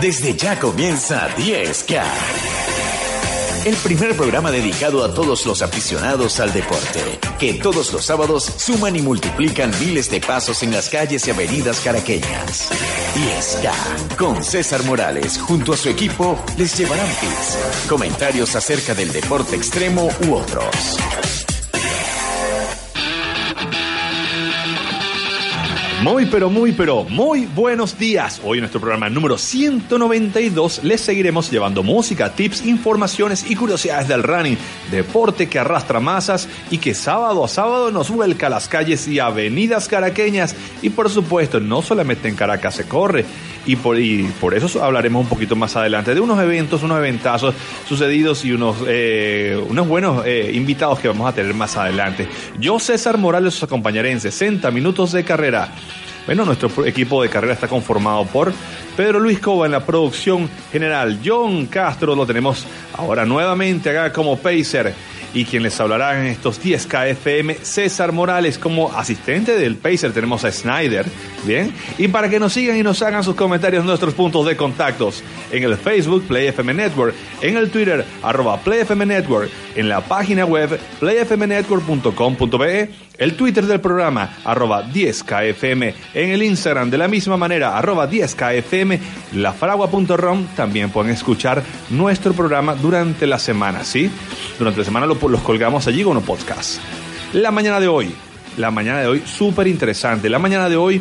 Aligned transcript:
Desde 0.00 0.34
ya 0.34 0.58
comienza 0.58 1.28
10K. 1.36 2.02
El 3.64 3.76
primer 3.76 4.16
programa 4.16 4.50
dedicado 4.50 5.04
a 5.04 5.14
todos 5.14 5.46
los 5.46 5.62
aficionados 5.62 6.40
al 6.40 6.52
deporte, 6.52 7.20
que 7.38 7.54
todos 7.54 7.92
los 7.92 8.04
sábados 8.04 8.52
suman 8.56 8.96
y 8.96 9.02
multiplican 9.02 9.70
miles 9.78 10.10
de 10.10 10.20
pasos 10.20 10.64
en 10.64 10.72
las 10.72 10.88
calles 10.88 11.28
y 11.28 11.30
avenidas 11.30 11.78
caraqueñas. 11.78 12.70
10K, 13.14 14.16
con 14.16 14.42
César 14.42 14.82
Morales, 14.82 15.38
junto 15.38 15.74
a 15.74 15.76
su 15.76 15.88
equipo, 15.88 16.36
les 16.56 16.76
llevarán 16.76 17.06
tips, 17.06 17.86
comentarios 17.88 18.56
acerca 18.56 18.96
del 18.96 19.12
deporte 19.12 19.54
extremo 19.54 20.08
u 20.26 20.34
otros. 20.34 20.98
Muy, 26.02 26.26
pero 26.26 26.50
muy, 26.50 26.72
pero 26.72 27.04
muy 27.04 27.46
buenos 27.46 27.96
días. 27.96 28.40
Hoy 28.42 28.58
en 28.58 28.62
nuestro 28.62 28.80
programa 28.80 29.08
número 29.08 29.38
192 29.38 30.82
les 30.82 31.00
seguiremos 31.00 31.48
llevando 31.48 31.84
música, 31.84 32.34
tips, 32.34 32.66
informaciones 32.66 33.48
y 33.48 33.54
curiosidades 33.54 34.08
del 34.08 34.24
running, 34.24 34.58
deporte 34.90 35.48
que 35.48 35.60
arrastra 35.60 36.00
masas 36.00 36.48
y 36.72 36.78
que 36.78 36.94
sábado 36.94 37.44
a 37.44 37.48
sábado 37.48 37.92
nos 37.92 38.10
vuelca 38.10 38.48
a 38.48 38.50
las 38.50 38.66
calles 38.66 39.06
y 39.06 39.20
avenidas 39.20 39.86
caraqueñas. 39.86 40.56
Y 40.82 40.90
por 40.90 41.08
supuesto, 41.08 41.60
no 41.60 41.82
solamente 41.82 42.28
en 42.28 42.34
Caracas 42.34 42.74
se 42.74 42.88
corre, 42.88 43.24
y 43.66 43.76
por, 43.76 43.98
y 43.98 44.24
por 44.40 44.54
eso 44.54 44.82
hablaremos 44.82 45.22
un 45.22 45.28
poquito 45.28 45.56
más 45.56 45.76
adelante 45.76 46.14
de 46.14 46.20
unos 46.20 46.40
eventos, 46.40 46.82
unos 46.82 46.98
eventazos 46.98 47.54
sucedidos 47.88 48.44
y 48.44 48.52
unos, 48.52 48.76
eh, 48.86 49.60
unos 49.68 49.88
buenos 49.88 50.24
eh, 50.26 50.50
invitados 50.54 50.98
que 50.98 51.08
vamos 51.08 51.28
a 51.28 51.34
tener 51.34 51.54
más 51.54 51.76
adelante. 51.76 52.28
Yo, 52.58 52.78
César 52.78 53.18
Morales, 53.18 53.56
os 53.56 53.62
acompañaré 53.62 54.10
en 54.10 54.20
60 54.20 54.70
minutos 54.70 55.12
de 55.12 55.24
carrera. 55.24 55.72
Bueno, 56.26 56.44
nuestro 56.44 56.86
equipo 56.86 57.20
de 57.22 57.28
carrera 57.28 57.54
está 57.54 57.66
conformado 57.66 58.24
por 58.26 58.52
Pedro 58.96 59.18
Luis 59.18 59.40
Cova 59.40 59.66
en 59.66 59.72
la 59.72 59.84
producción 59.84 60.48
general, 60.70 61.18
John 61.24 61.66
Castro 61.66 62.14
lo 62.14 62.26
tenemos 62.26 62.64
ahora 62.94 63.24
nuevamente 63.24 63.90
acá 63.90 64.12
como 64.12 64.36
Pacer 64.36 64.94
y 65.34 65.44
quien 65.44 65.62
les 65.62 65.78
hablará 65.80 66.20
en 66.20 66.26
estos 66.26 66.60
10 66.62 66.86
KFM, 66.86 67.56
César 67.62 68.12
Morales 68.12 68.58
como 68.58 68.92
asistente 68.92 69.56
del 69.56 69.76
Pacer, 69.76 70.12
tenemos 70.12 70.44
a 70.44 70.52
Snyder, 70.52 71.06
¿bien? 71.44 71.74
Y 71.98 72.08
para 72.08 72.28
que 72.28 72.38
nos 72.38 72.52
sigan 72.52 72.76
y 72.76 72.82
nos 72.82 73.02
hagan 73.02 73.24
sus 73.24 73.34
comentarios 73.34 73.84
nuestros 73.84 74.14
puntos 74.14 74.46
de 74.46 74.56
contactos 74.56 75.22
en 75.50 75.62
el 75.62 75.76
Facebook 75.76 76.24
PlayFM 76.26 76.74
Network, 76.74 77.14
en 77.40 77.56
el 77.56 77.70
Twitter 77.70 78.04
arroba 78.22 78.58
PlayFM 78.60 79.06
Network, 79.06 79.50
en 79.76 79.88
la 79.88 80.00
página 80.00 80.44
web 80.44 80.78
playfmnetwork.com.be, 81.00 82.90
el 83.18 83.36
Twitter 83.36 83.66
del 83.66 83.80
programa 83.80 84.38
arroba 84.44 84.84
10KFM, 84.84 85.94
en 86.14 86.30
el 86.30 86.42
Instagram 86.42 86.90
de 86.90 86.98
la 86.98 87.08
misma 87.08 87.36
manera 87.36 87.76
arroba 87.76 88.10
10KFM, 88.10 88.98
lafragua.rom, 89.34 90.46
también 90.56 90.90
pueden 90.90 91.12
escuchar 91.12 91.62
nuestro 91.90 92.32
programa 92.32 92.74
durante 92.74 93.26
la 93.26 93.38
semana, 93.38 93.84
¿sí? 93.84 94.10
Durante 94.58 94.80
la 94.80 94.84
semana 94.84 95.06
lo 95.06 95.16
los 95.28 95.40
colgamos 95.42 95.86
allí 95.86 96.02
con 96.02 96.16
un 96.16 96.22
podcast. 96.22 96.80
La 97.32 97.50
mañana 97.50 97.80
de 97.80 97.88
hoy, 97.88 98.14
la 98.56 98.70
mañana 98.70 99.00
de 99.00 99.06
hoy 99.06 99.22
súper 99.24 99.66
interesante. 99.66 100.28
La 100.28 100.38
mañana 100.38 100.68
de 100.68 100.76
hoy 100.76 101.00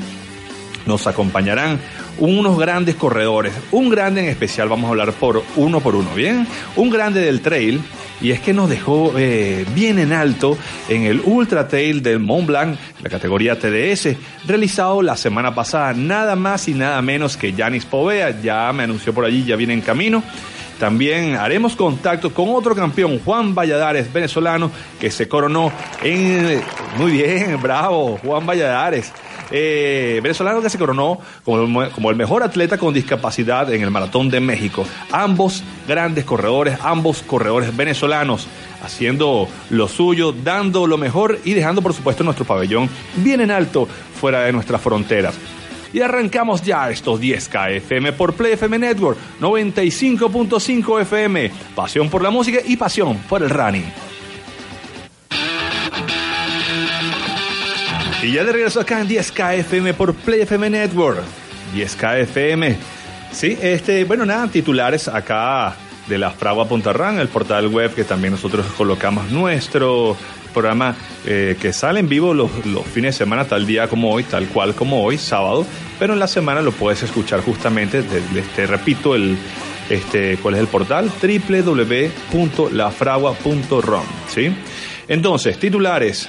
nos 0.86 1.08
acompañarán 1.08 1.80
unos 2.20 2.58
grandes 2.58 2.96
corredores. 2.96 3.54
Un 3.72 3.90
grande 3.90 4.22
en 4.22 4.30
especial, 4.30 4.70
vamos 4.70 4.88
a 4.88 4.92
hablar 4.92 5.14
por 5.14 5.44
uno 5.56 5.80
por 5.80 5.96
uno, 5.96 6.10
¿bien? 6.16 6.48
Un 6.76 6.90
grande 6.90 7.22
del 7.22 7.42
trail. 7.42 7.82
Y 8.22 8.32
es 8.32 8.40
que 8.40 8.54
nos 8.54 8.70
dejó 8.70 9.14
eh, 9.18 9.66
bien 9.74 9.98
en 10.00 10.14
alto 10.14 10.58
en 10.90 11.04
el 11.04 11.22
Ultra 11.26 11.68
Trail 11.68 12.04
del 12.04 12.20
Mont 12.20 12.48
Blanc, 12.48 12.78
la 13.02 13.10
categoría 13.10 13.58
TDS, 13.58 14.16
realizado 14.46 15.02
la 15.02 15.18
semana 15.18 15.56
pasada, 15.56 15.94
nada 15.94 16.36
más 16.36 16.68
y 16.68 16.74
nada 16.74 17.02
menos 17.02 17.36
que 17.36 17.54
Yanis 17.54 17.86
Povea. 17.86 18.42
Ya 18.42 18.72
me 18.74 18.84
anunció 18.84 19.14
por 19.14 19.26
allí, 19.26 19.44
ya 19.44 19.56
viene 19.56 19.74
en 19.74 19.82
camino. 19.82 20.24
También 20.82 21.36
haremos 21.36 21.76
contacto 21.76 22.34
con 22.34 22.50
otro 22.50 22.76
campeón, 22.76 23.20
Juan 23.24 23.54
Valladares, 23.54 24.12
venezolano, 24.12 24.72
que 25.00 25.12
se 25.12 25.28
coronó 25.28 25.72
en... 26.02 26.60
Muy 26.98 27.12
bien, 27.12 27.60
bravo, 27.62 28.20
Juan 28.24 28.48
Valladares. 28.48 29.14
Eh, 29.52 30.20
venezolano 30.24 30.62
que 30.62 30.70
se 30.70 30.78
coronó 30.78 31.20
como 31.44 31.90
como 31.92 32.10
el, 32.10 32.16
mejor 32.16 32.44
atleta 32.44 32.78
con 32.78 32.94
discapacidad 32.94 33.72
en 33.74 33.82
el 33.82 33.92
Maratón 33.92 34.30
de 34.30 34.40
México. 34.40 34.86
Ambos 35.12 35.64
grandes 35.88 36.26
corredores, 36.26 36.78
ambos 36.82 37.22
corredores 37.24 37.76
venezolanos, 37.76 38.48
haciendo 38.84 39.48
lo 39.70 39.88
suyo, 39.88 40.32
dando 40.32 40.88
lo 40.88 40.98
mejor 40.98 41.40
y 41.44 41.54
dejando 41.54 41.82
por 41.82 41.94
supuesto 41.94 42.24
nuestro 42.24 42.46
pabellón 42.46 42.90
bien 43.18 43.42
en 43.42 43.52
alto 43.52 43.88
fuera 44.20 44.42
de 44.44 44.54
nuestras 44.54 44.82
fronteras. 44.82 45.36
Y 45.94 46.00
arrancamos 46.00 46.62
ya 46.62 46.90
estos 46.90 47.20
10K 47.20 47.76
FM 47.78 48.14
por 48.14 48.34
Play 48.34 48.54
FM 48.54 48.80
Network 48.80 49.18
95.5 49.42 51.02
FM. 51.02 51.52
Pasión 51.76 52.10
por 52.10 52.22
la 52.22 52.30
música 52.30 52.60
y 52.66 52.78
pasión 52.78 53.18
por 53.28 53.44
el 53.44 53.50
running. 53.50 53.84
Y 58.24 58.34
ya 58.34 58.44
de 58.44 58.52
regreso 58.52 58.80
acá 58.80 59.02
en 59.02 59.08
10K 59.08 59.56
FM 59.60 59.96
por 59.96 60.14
Play 60.14 60.42
FM 60.42 60.70
Network. 60.70 61.24
10K 61.76 62.20
FM. 62.22 62.78
Sí, 63.32 63.58
este, 63.62 64.04
bueno, 64.04 64.26
nada, 64.26 64.48
titulares 64.48 65.08
acá 65.08 65.76
de 66.08 66.20
la 66.20 66.30
Fragua 66.30 66.68
Puntarrán, 66.68 67.20
el 67.20 67.30
portal 67.30 67.68
web 67.68 67.96
que 67.96 68.04
también 68.04 68.34
nosotros 68.34 68.66
colocamos 68.78 69.32
nuestro 69.32 70.16
programa 70.54 70.96
eh, 71.26 71.56
que 71.60 71.74
sale 71.74 72.00
en 72.02 72.10
vivo 72.10 72.34
los, 72.34 72.66
los, 72.66 72.86
fines 72.86 73.16
de 73.16 73.20
semana, 73.20 73.46
tal 73.46 73.66
día 73.66 73.88
como 73.88 74.12
hoy, 74.12 74.24
tal 74.24 74.50
cual 74.50 74.76
como 74.76 75.02
hoy, 75.04 75.18
sábado, 75.18 75.66
pero 75.98 76.12
en 76.14 76.20
la 76.20 76.28
semana 76.28 76.62
lo 76.62 76.74
puedes 76.74 77.02
escuchar 77.04 77.40
justamente, 77.42 78.04
te 78.04 78.68
repito, 78.68 79.16
el, 79.16 79.38
este, 79.90 80.36
¿cuál 80.38 80.56
es 80.56 80.60
el 80.60 80.68
portal? 80.68 81.10
www.lafragua.rom, 81.22 84.06
¿sí? 84.28 84.54
Entonces, 85.08 85.58
titulares, 85.58 86.28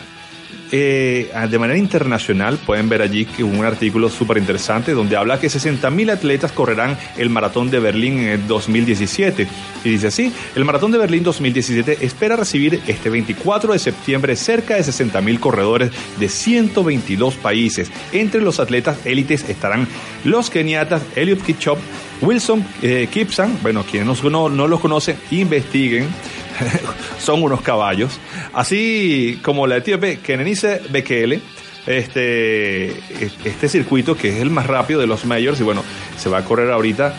eh, 0.73 1.31
de 1.51 1.59
manera 1.59 1.79
internacional 1.79 2.57
pueden 2.57 2.89
ver 2.89 3.03
allí 3.03 3.29
un 3.41 3.63
artículo 3.65 4.09
súper 4.09 4.39
interesante 4.39 4.93
donde 4.93 5.17
habla 5.17 5.39
que 5.39 5.49
60.000 5.49 6.11
atletas 6.11 6.51
correrán 6.51 6.99
el 7.19 7.29
maratón 7.29 7.71
de 7.71 7.79
Berlín 7.79 8.19
en 8.21 8.29
el 8.29 8.47
2017. 8.47 9.47
Y 9.85 9.89
dice 9.91 10.07
así, 10.07 10.33
el 10.55 10.65
maratón 10.65 10.91
de 10.91 10.99
Berlín 10.99 11.23
2017 11.23 11.99
espera 12.01 12.37
recibir 12.37 12.81
este 12.87 13.11
24 13.11 13.75
de 13.75 13.79
septiembre 13.79 14.35
cerca 14.35 14.77
de 14.77 14.83
60.000 14.83 15.39
corredores 15.39 15.91
de 16.19 16.29
122 16.29 17.35
países. 17.35 17.91
Entre 18.13 18.41
los 18.41 18.59
atletas 18.59 18.97
élites 19.05 19.49
estarán 19.49 19.87
los 20.25 20.49
keniatas 20.49 21.03
Eliud 21.17 21.43
Kipchoge, 21.43 21.83
Wilson 22.23 22.65
eh, 22.81 23.09
Kipsang, 23.11 23.59
bueno, 23.63 23.85
quienes 23.85 24.23
no, 24.25 24.49
no 24.49 24.69
los 24.69 24.81
conocen, 24.81 25.17
investiguen 25.31 26.09
son 27.19 27.43
unos 27.43 27.63
caballos. 27.63 28.19
Así 28.53 29.41
como 29.43 29.67
la 29.67 29.79
etíope 29.79 30.19
Kenenise 30.19 30.81
Bekele, 30.91 31.41
este, 31.87 32.91
este 33.45 33.69
circuito 33.69 34.17
que 34.17 34.29
es 34.29 34.41
el 34.41 34.51
más 34.51 34.67
rápido 34.67 35.01
de 35.01 35.07
los 35.07 35.25
mayors 35.25 35.61
y 35.61 35.65
bueno, 35.65 35.83
se 36.17 36.29
va 36.29 36.39
a 36.39 36.45
correr 36.45 36.71
ahorita 36.71 37.15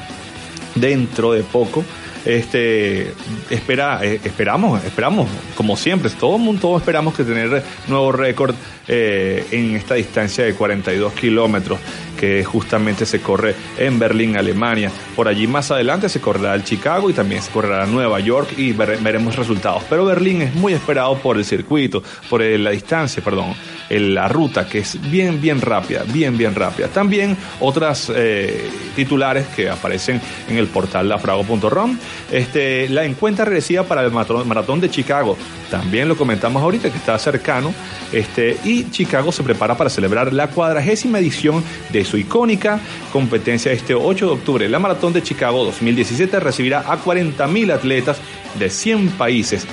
dentro 0.75 1.33
de 1.33 1.43
poco. 1.43 1.83
Este, 2.25 3.13
espera, 3.49 3.99
eh, 4.01 4.21
esperamos, 4.23 4.81
esperamos, 4.85 5.27
como 5.55 5.75
siempre, 5.75 6.09
todo 6.11 6.37
mundo, 6.37 6.61
todos 6.61 6.81
esperamos 6.81 7.13
que 7.15 7.25
tener 7.25 7.61
nuevo 7.87 8.13
récord 8.13 8.55
eh, 8.87 9.45
en 9.51 9.75
esta 9.75 9.95
distancia 9.95 10.45
de 10.45 10.53
42 10.53 11.11
kilómetros 11.13 11.79
que 12.23 12.41
justamente 12.45 13.05
se 13.05 13.19
corre 13.19 13.53
en 13.77 13.99
Berlín, 13.99 14.37
Alemania. 14.37 14.89
Por 15.13 15.27
allí 15.27 15.45
más 15.45 15.71
adelante 15.71 16.07
se 16.07 16.21
correrá 16.21 16.55
el 16.55 16.63
Chicago 16.63 17.09
y 17.09 17.13
también 17.13 17.41
se 17.41 17.51
correrá 17.51 17.85
Nueva 17.85 18.21
York 18.21 18.53
y 18.55 18.71
veremos 18.71 19.35
resultados. 19.35 19.83
Pero 19.89 20.05
Berlín 20.05 20.41
es 20.41 20.55
muy 20.55 20.71
esperado 20.71 21.17
por 21.17 21.35
el 21.35 21.43
circuito, 21.43 22.01
por 22.29 22.41
la 22.41 22.69
distancia, 22.69 23.21
perdón. 23.21 23.53
la 23.89 24.29
ruta, 24.29 24.69
que 24.69 24.79
es 24.79 24.97
bien, 25.11 25.41
bien 25.41 25.59
rápida, 25.59 26.03
bien, 26.13 26.37
bien 26.37 26.55
rápida. 26.55 26.87
También 26.87 27.35
otras 27.59 28.09
eh, 28.15 28.69
titulares 28.95 29.45
que 29.53 29.69
aparecen 29.69 30.21
en 30.47 30.57
el 30.57 30.67
portal 30.67 31.09
lafrago.rom. 31.09 31.97
Este, 32.31 32.87
la 32.87 33.03
encuesta 33.03 33.43
regresiva 33.43 33.83
para 33.83 34.01
el 34.01 34.11
maratón 34.11 34.79
de 34.79 34.89
Chicago. 34.89 35.35
También 35.69 36.07
lo 36.07 36.15
comentamos 36.15 36.63
ahorita 36.63 36.89
que 36.89 36.97
está 36.97 37.19
cercano. 37.19 37.73
Este, 38.13 38.57
y 38.63 38.89
Chicago 38.91 39.33
se 39.33 39.43
prepara 39.43 39.75
para 39.75 39.89
celebrar 39.89 40.31
la 40.31 40.47
cuadragésima 40.47 41.19
edición 41.19 41.61
de 41.89 42.05
su 42.05 42.12
icónica 42.17 42.79
competencia 43.11 43.71
este 43.71 43.93
8 43.93 44.25
de 44.25 44.31
octubre. 44.31 44.69
La 44.69 44.79
maratón 44.79 45.13
de 45.13 45.23
Chicago 45.23 45.63
2017 45.65 46.39
recibirá 46.39 46.79
a 46.91 47.01
40.000 47.01 47.71
atletas 47.71 48.19
de 48.59 48.69
100 48.69 49.09
países. 49.11 49.65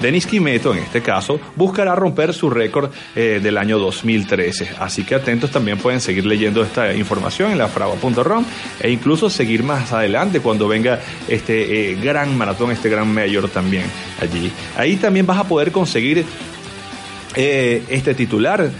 Denis 0.00 0.26
Quimeto, 0.26 0.72
en 0.72 0.80
este 0.80 1.00
caso, 1.00 1.40
buscará 1.54 1.94
romper 1.94 2.34
su 2.34 2.50
récord 2.50 2.90
eh, 3.14 3.40
del 3.42 3.58
año 3.58 3.78
2013. 3.78 4.68
Así 4.80 5.04
que 5.04 5.14
atentos, 5.14 5.50
también 5.50 5.78
pueden 5.78 6.00
seguir 6.00 6.26
leyendo 6.26 6.62
esta 6.62 6.94
información 6.94 7.50
en 7.50 7.58
la 7.58 7.68
fragua.rom 7.68 8.44
e 8.80 8.90
incluso 8.90 9.30
seguir 9.30 9.62
más 9.62 9.92
adelante 9.92 10.40
cuando 10.40 10.68
venga 10.68 11.00
este 11.28 11.92
eh, 11.92 11.94
gran 11.96 12.36
maratón, 12.36 12.70
este 12.70 12.88
gran 12.88 13.12
mayor 13.12 13.48
también 13.48 13.84
allí. 14.20 14.50
Ahí 14.76 14.96
también 14.96 15.26
vas 15.26 15.38
a 15.38 15.44
poder 15.44 15.72
conseguir 15.72 16.24
eh, 17.34 17.82
este 17.88 18.14
titular. 18.14 18.70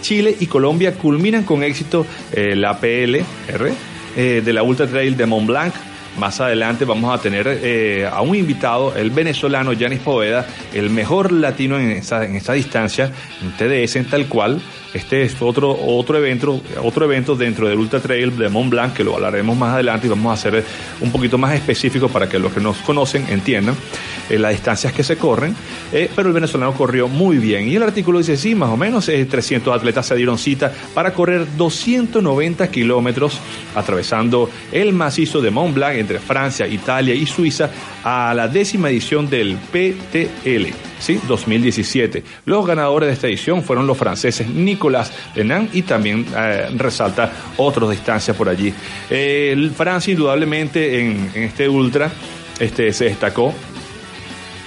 Chile 0.00 0.36
y 0.38 0.46
Colombia 0.46 0.94
culminan 0.94 1.44
con 1.44 1.62
éxito 1.62 2.06
la 2.34 2.78
PLR 2.78 3.72
de 4.16 4.52
la 4.52 4.62
Ultra 4.62 4.86
Trail 4.86 5.16
de 5.16 5.26
Mont 5.26 5.46
Blanc 5.46 5.74
más 6.18 6.40
adelante 6.40 6.84
vamos 6.84 7.14
a 7.14 7.22
tener 7.22 7.46
eh, 7.46 8.08
a 8.10 8.20
un 8.22 8.34
invitado, 8.34 8.94
el 8.96 9.10
venezolano 9.10 9.72
Yanis 9.72 10.00
Poveda, 10.00 10.46
el 10.74 10.90
mejor 10.90 11.30
latino 11.30 11.78
en 11.78 11.90
esa, 11.92 12.24
en 12.24 12.34
esa 12.34 12.54
distancia, 12.54 13.12
en 13.40 13.52
TDS, 13.52 13.96
en 13.96 14.04
tal 14.06 14.26
cual. 14.26 14.60
Este 14.94 15.22
es 15.22 15.36
otro, 15.40 15.70
otro, 15.70 16.16
evento, 16.18 16.60
otro 16.82 17.04
evento 17.04 17.36
dentro 17.36 17.68
del 17.68 17.78
Ultra 17.78 18.00
Trail 18.00 18.36
de 18.36 18.48
Mont 18.48 18.70
Blanc, 18.70 18.94
que 18.94 19.04
lo 19.04 19.14
hablaremos 19.14 19.56
más 19.56 19.74
adelante 19.74 20.06
y 20.06 20.10
vamos 20.10 20.30
a 20.30 20.34
hacer 20.34 20.64
un 21.00 21.12
poquito 21.12 21.38
más 21.38 21.54
específico 21.54 22.08
para 22.08 22.28
que 22.28 22.38
los 22.38 22.52
que 22.52 22.60
nos 22.60 22.78
conocen 22.78 23.26
entiendan 23.28 23.76
eh, 24.28 24.38
las 24.38 24.52
distancias 24.52 24.92
que 24.92 25.02
se 25.02 25.16
corren. 25.16 25.54
Eh, 25.92 26.10
pero 26.14 26.28
el 26.28 26.34
venezolano 26.34 26.74
corrió 26.74 27.08
muy 27.08 27.38
bien. 27.38 27.68
Y 27.68 27.76
el 27.76 27.82
artículo 27.82 28.18
dice, 28.18 28.36
sí, 28.36 28.54
más 28.54 28.70
o 28.70 28.76
menos 28.76 29.06
300 29.06 29.74
atletas 29.74 30.06
se 30.06 30.16
dieron 30.16 30.38
cita 30.38 30.72
para 30.94 31.12
correr 31.12 31.46
290 31.56 32.70
kilómetros 32.70 33.38
atravesando 33.74 34.50
el 34.72 34.92
macizo 34.92 35.40
de 35.40 35.50
Mont 35.50 35.74
Blanc 35.74 35.96
entre 35.96 36.18
Francia, 36.18 36.66
Italia 36.66 37.14
y 37.14 37.26
Suiza 37.26 37.70
a 38.04 38.34
la 38.34 38.48
décima 38.48 38.90
edición 38.90 39.28
del 39.28 39.56
PTL. 39.56 40.74
¿sí? 40.98 41.20
2017. 41.26 42.22
Los 42.44 42.66
ganadores 42.66 43.08
de 43.08 43.14
esta 43.14 43.26
edición 43.28 43.62
fueron 43.62 43.86
los 43.86 43.96
franceses 43.96 44.48
Nicolas 44.48 45.12
Lenan 45.34 45.68
y 45.72 45.82
también 45.82 46.26
eh, 46.36 46.68
resalta 46.76 47.32
otras 47.56 47.90
distancias 47.90 48.36
por 48.36 48.48
allí. 48.48 48.72
Francia 49.76 50.12
indudablemente 50.12 51.00
en, 51.00 51.30
este 51.34 51.68
ultra 51.68 52.10
este, 52.58 52.92
se 52.92 53.04
destacó 53.04 53.54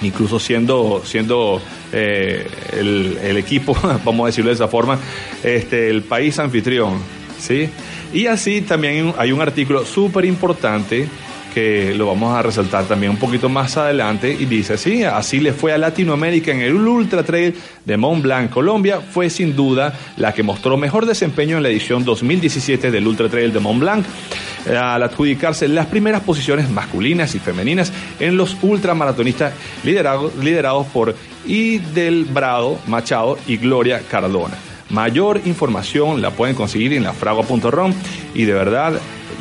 incluso 0.02 0.38
siendo, 0.38 1.02
siendo 1.04 1.60
eh, 1.92 2.46
el, 2.72 3.36
equipo, 3.36 3.76
vamos 4.04 4.24
a 4.24 4.26
decirlo 4.26 4.50
de 4.50 4.54
esa 4.54 4.68
forma, 4.68 4.98
este, 5.42 5.88
el 5.88 6.02
país 6.02 6.38
anfitrión. 6.38 6.98
¿sí? 7.38 7.68
Y 8.12 8.26
así 8.26 8.62
también 8.62 9.14
hay 9.18 9.32
un 9.32 9.40
artículo 9.40 9.84
súper 9.84 10.24
importante 10.24 11.08
que 11.52 11.94
lo 11.94 12.06
vamos 12.06 12.34
a 12.34 12.42
resaltar 12.42 12.86
también 12.86 13.12
un 13.12 13.18
poquito 13.18 13.48
más 13.48 13.76
adelante 13.76 14.34
y 14.38 14.46
dice 14.46 14.74
así, 14.74 15.04
así 15.04 15.38
le 15.38 15.52
fue 15.52 15.72
a 15.72 15.78
Latinoamérica 15.78 16.50
en 16.50 16.62
el 16.62 16.74
Ultra 16.74 17.22
Trail 17.22 17.54
de 17.84 17.96
Mont 17.96 18.22
Blanc, 18.22 18.50
Colombia, 18.50 19.00
fue 19.00 19.28
sin 19.28 19.54
duda 19.54 19.92
la 20.16 20.32
que 20.32 20.42
mostró 20.42 20.76
mejor 20.76 21.04
desempeño 21.04 21.58
en 21.58 21.62
la 21.62 21.68
edición 21.68 22.04
2017 22.04 22.90
del 22.90 23.06
Ultra 23.06 23.28
Trail 23.28 23.52
de 23.52 23.60
Mont 23.60 23.80
Blanc 23.80 24.06
al 24.68 25.02
adjudicarse 25.02 25.68
las 25.68 25.86
primeras 25.86 26.22
posiciones 26.22 26.70
masculinas 26.70 27.34
y 27.34 27.38
femeninas 27.38 27.92
en 28.20 28.36
los 28.36 28.56
ultramaratonistas 28.62 29.52
liderados, 29.84 30.36
liderados 30.36 30.86
por 30.88 31.14
Idelbrado 31.46 32.78
Machado 32.86 33.38
y 33.46 33.56
Gloria 33.56 34.02
Cardona. 34.08 34.56
Mayor 34.90 35.40
información 35.46 36.20
la 36.20 36.30
pueden 36.30 36.54
conseguir 36.54 36.92
en 36.92 37.04
lafragua.rom 37.04 37.94
y 38.34 38.44
de 38.44 38.52
verdad 38.52 38.92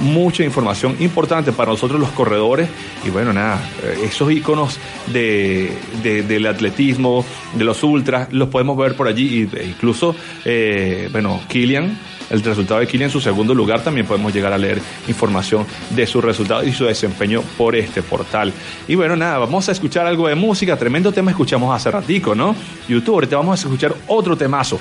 mucha 0.02 0.44
información 0.44 0.98
importante 1.00 1.52
para 1.52 1.72
nosotros 1.72 2.00
los 2.00 2.10
corredores 2.10 2.70
y 3.06 3.10
bueno, 3.10 3.34
nada, 3.34 3.62
eh, 3.84 4.06
esos 4.06 4.32
iconos 4.32 4.78
de, 5.08 5.74
del 6.04 6.46
atletismo, 6.48 7.26
de 7.54 7.64
los 7.64 7.84
ultras, 7.84 8.32
los 8.32 8.50
podemos 8.50 8.78
ver 8.78 8.96
por 8.96 9.08
allí 9.08 9.50
e 9.54 9.66
incluso, 9.66 10.16
eh, 10.46 11.10
bueno, 11.12 11.40
Kilian, 11.48 11.98
el 12.30 12.42
resultado 12.44 12.80
de 12.80 12.88
Kilian 12.88 13.10
en 13.10 13.12
su 13.12 13.22
segundo 13.22 13.54
lugar, 13.54 13.84
también 13.84 14.06
podemos 14.06 14.34
llegar 14.34 14.54
a 14.54 14.58
leer 14.58 14.82
información 15.08 15.66
de 15.90 16.08
su 16.08 16.22
resultado 16.22 16.64
y 16.64 16.72
su 16.72 16.86
desempeño 16.86 17.42
por 17.58 17.76
este 17.76 18.02
portal. 18.02 18.54
Y 18.88 18.96
bueno, 18.96 19.16
nada, 19.16 19.38
vamos 19.38 19.68
a 19.70 19.72
escuchar 19.72 20.08
algo 20.08 20.28
de 20.28 20.36
música, 20.36 20.78
tremendo 20.78 21.12
tema 21.12 21.32
escuchamos 21.32 21.76
hace 21.76 21.92
ratico, 21.92 22.34
¿no? 22.36 22.56
YouTube, 22.88 23.16
ahorita 23.16 23.38
vamos 23.38 23.60
a 23.60 23.68
escuchar 23.68 23.96
otro 24.08 24.38
temazo. 24.38 24.80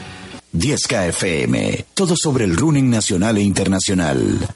10K 0.53 1.09
FM, 1.09 1.85
todo 1.95 2.15
sobre 2.17 2.45
el 2.45 2.57
running 2.57 2.91
nacional 2.91 3.37
e 3.39 3.43
internacional. 3.43 4.49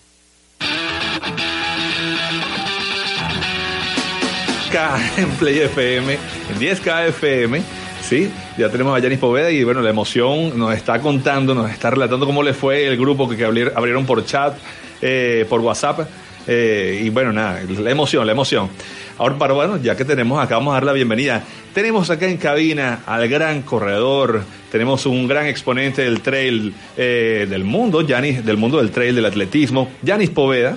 en 5.17 5.31
Play 5.39 5.61
FM, 5.61 6.15
en 6.15 6.59
10K 6.59 7.09
FM. 7.09 7.63
Sí, 8.03 8.29
ya 8.59 8.69
tenemos 8.69 8.97
a 8.97 8.99
Yanis 9.01 9.21
Poveda 9.21 9.49
y 9.51 9.63
bueno, 9.63 9.81
la 9.81 9.91
emoción 9.91 10.59
nos 10.59 10.75
está 10.75 11.01
contando, 11.01 11.55
nos 11.55 11.71
está 11.71 11.91
relatando 11.91 12.27
cómo 12.27 12.43
le 12.43 12.55
fue 12.55 12.87
el 12.87 12.97
grupo 12.97 13.29
que, 13.29 13.45
abrieron 13.45 14.05
por 14.05 14.25
chat, 14.27 14.57
eh, 15.01 15.47
por 15.49 15.61
WhatsApp. 15.61 16.09
Eh, 16.49 17.03
y 17.05 17.11
bueno, 17.11 17.33
nada, 17.33 17.63
la 17.63 17.91
emoción, 17.91 18.27
la 18.27 18.33
emoción. 18.33 18.69
Ahora, 19.17 19.39
para 19.39 19.55
bueno, 19.55 19.77
ya 19.77 19.97
que 19.97 20.05
tenemos 20.05 20.43
acá, 20.43 20.57
vamos 20.57 20.73
a 20.73 20.75
dar 20.75 20.85
la 20.85 20.93
bienvenida. 20.93 21.45
Tenemos 21.73 22.11
acá 22.11 22.27
en 22.27 22.37
cabina 22.37 23.05
al 23.07 23.29
gran 23.29 23.63
corredor, 23.63 24.43
tenemos 24.73 25.07
un 25.07 25.29
gran 25.29 25.47
exponente 25.47 26.03
del 26.03 26.21
trail 26.21 26.75
eh, 26.97 27.47
del 27.49 27.63
mundo, 27.63 28.01
Yanis, 28.01 28.45
del 28.45 28.57
mundo 28.57 28.79
del 28.79 28.91
trail, 28.91 29.15
del 29.15 29.27
atletismo, 29.27 29.89
Yanis 30.03 30.31
Poveda. 30.31 30.77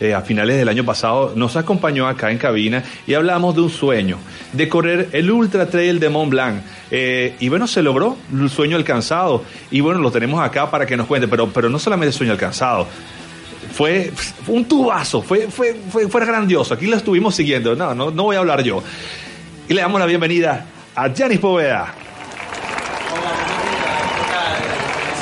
Eh, 0.00 0.14
a 0.14 0.20
finales 0.20 0.56
del 0.56 0.68
año 0.68 0.84
pasado, 0.84 1.32
nos 1.34 1.56
acompañó 1.56 2.06
acá 2.06 2.30
en 2.30 2.38
cabina 2.38 2.84
y 3.04 3.14
hablamos 3.14 3.56
de 3.56 3.62
un 3.62 3.70
sueño, 3.70 4.18
de 4.52 4.68
correr 4.68 5.08
el 5.10 5.28
Ultra 5.28 5.66
Trail 5.66 5.98
de 5.98 6.08
Mont 6.08 6.30
Blanc. 6.30 6.62
Eh, 6.92 7.34
y 7.40 7.48
bueno, 7.48 7.66
se 7.66 7.82
logró 7.82 8.16
el 8.32 8.48
sueño 8.48 8.76
alcanzado. 8.76 9.42
Y 9.72 9.80
bueno, 9.80 9.98
lo 9.98 10.12
tenemos 10.12 10.40
acá 10.40 10.70
para 10.70 10.86
que 10.86 10.96
nos 10.96 11.08
cuente, 11.08 11.26
pero, 11.26 11.48
pero 11.48 11.68
no 11.68 11.80
solamente 11.80 12.12
sueño 12.12 12.30
alcanzado. 12.30 12.86
Fue, 13.72 14.12
un 14.46 14.66
tubazo, 14.66 15.20
fue, 15.20 15.48
fue, 15.48 15.74
fue, 15.90 16.24
grandioso. 16.24 16.74
Aquí 16.74 16.86
lo 16.86 16.96
estuvimos 16.96 17.34
siguiendo. 17.34 17.74
No, 17.74 17.92
no, 17.92 18.12
no 18.12 18.22
voy 18.22 18.36
a 18.36 18.38
hablar 18.38 18.62
yo. 18.62 18.80
Y 19.68 19.74
le 19.74 19.80
damos 19.80 19.98
la 19.98 20.06
bienvenida 20.06 20.64
a 20.94 21.12
Janis 21.12 21.40
Poveda. 21.40 21.92
Hola, 23.12 23.32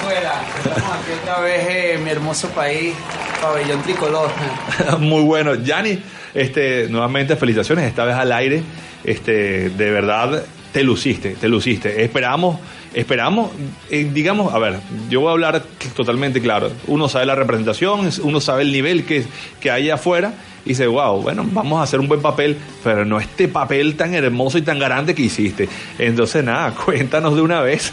Venezuela. 0.04 0.42
Estamos 0.58 0.96
aquí 1.02 1.12
otra 1.22 1.40
vez 1.40 1.94
en 1.94 2.04
mi 2.04 2.10
hermoso 2.10 2.48
país 2.50 2.94
pabellón 3.40 3.82
tricolor. 3.82 4.30
Muy 5.00 5.22
bueno. 5.22 5.54
Yanni, 5.54 5.98
este, 6.34 6.88
nuevamente 6.88 7.36
felicitaciones, 7.36 7.86
esta 7.86 8.04
vez 8.04 8.14
al 8.16 8.32
aire. 8.32 8.62
Este, 9.04 9.70
de 9.70 9.90
verdad, 9.90 10.44
te 10.72 10.82
luciste, 10.82 11.36
te 11.40 11.48
luciste. 11.48 12.04
Esperamos, 12.04 12.58
esperamos, 12.92 13.50
eh, 13.90 14.10
digamos, 14.12 14.52
a 14.52 14.58
ver, 14.58 14.78
yo 15.08 15.20
voy 15.20 15.30
a 15.30 15.32
hablar 15.32 15.62
totalmente 15.94 16.40
claro. 16.40 16.70
Uno 16.86 17.08
sabe 17.08 17.24
la 17.24 17.34
representación, 17.34 18.10
uno 18.22 18.40
sabe 18.40 18.62
el 18.62 18.72
nivel 18.72 19.06
que, 19.06 19.24
que 19.60 19.70
hay 19.70 19.90
afuera 19.90 20.34
y 20.66 20.70
dice, 20.70 20.86
wow, 20.86 21.22
bueno, 21.22 21.46
vamos 21.52 21.80
a 21.80 21.84
hacer 21.84 22.00
un 22.00 22.08
buen 22.08 22.20
papel, 22.20 22.58
pero 22.82 23.04
no 23.04 23.20
este 23.20 23.48
papel 23.48 23.96
tan 23.96 24.14
hermoso 24.14 24.58
y 24.58 24.62
tan 24.62 24.78
grande 24.78 25.14
que 25.14 25.22
hiciste. 25.22 25.68
Entonces, 25.98 26.44
nada, 26.44 26.72
cuéntanos 26.84 27.36
de 27.36 27.40
una 27.40 27.60
vez, 27.60 27.92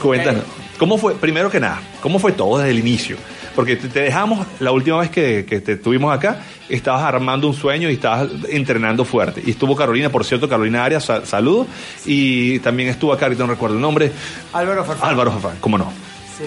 cuéntanos. 0.00 0.44
¿Cómo 0.78 0.96
fue, 0.96 1.14
primero 1.16 1.50
que 1.50 1.58
nada, 1.58 1.82
cómo 2.00 2.20
fue 2.20 2.32
todo 2.32 2.58
desde 2.58 2.70
el 2.70 2.78
inicio? 2.78 3.16
Porque 3.58 3.74
te 3.74 4.02
dejamos 4.02 4.46
la 4.60 4.70
última 4.70 5.00
vez 5.00 5.10
que, 5.10 5.42
te 5.42 5.76
tuvimos 5.78 6.16
acá, 6.16 6.44
estabas 6.68 7.02
armando 7.02 7.48
un 7.48 7.54
sueño 7.54 7.90
y 7.90 7.94
estabas 7.94 8.30
entrenando 8.50 9.04
fuerte. 9.04 9.42
Y 9.44 9.50
estuvo 9.50 9.74
Carolina, 9.74 10.10
por 10.10 10.24
cierto, 10.24 10.48
Carolina 10.48 10.84
Arias, 10.84 11.10
saludos. 11.24 11.66
Y 12.06 12.60
también 12.60 12.88
estuvo 12.88 13.12
acá, 13.12 13.26
ahorita 13.26 13.42
no 13.42 13.50
recuerdo 13.50 13.74
el 13.74 13.80
nombre. 13.80 14.12
Álvaro 14.52 14.84
Farfán. 14.84 15.10
Álvaro 15.10 15.32
Farfán, 15.32 15.56
cómo 15.58 15.76
no. 15.76 15.92
Sí. 16.38 16.44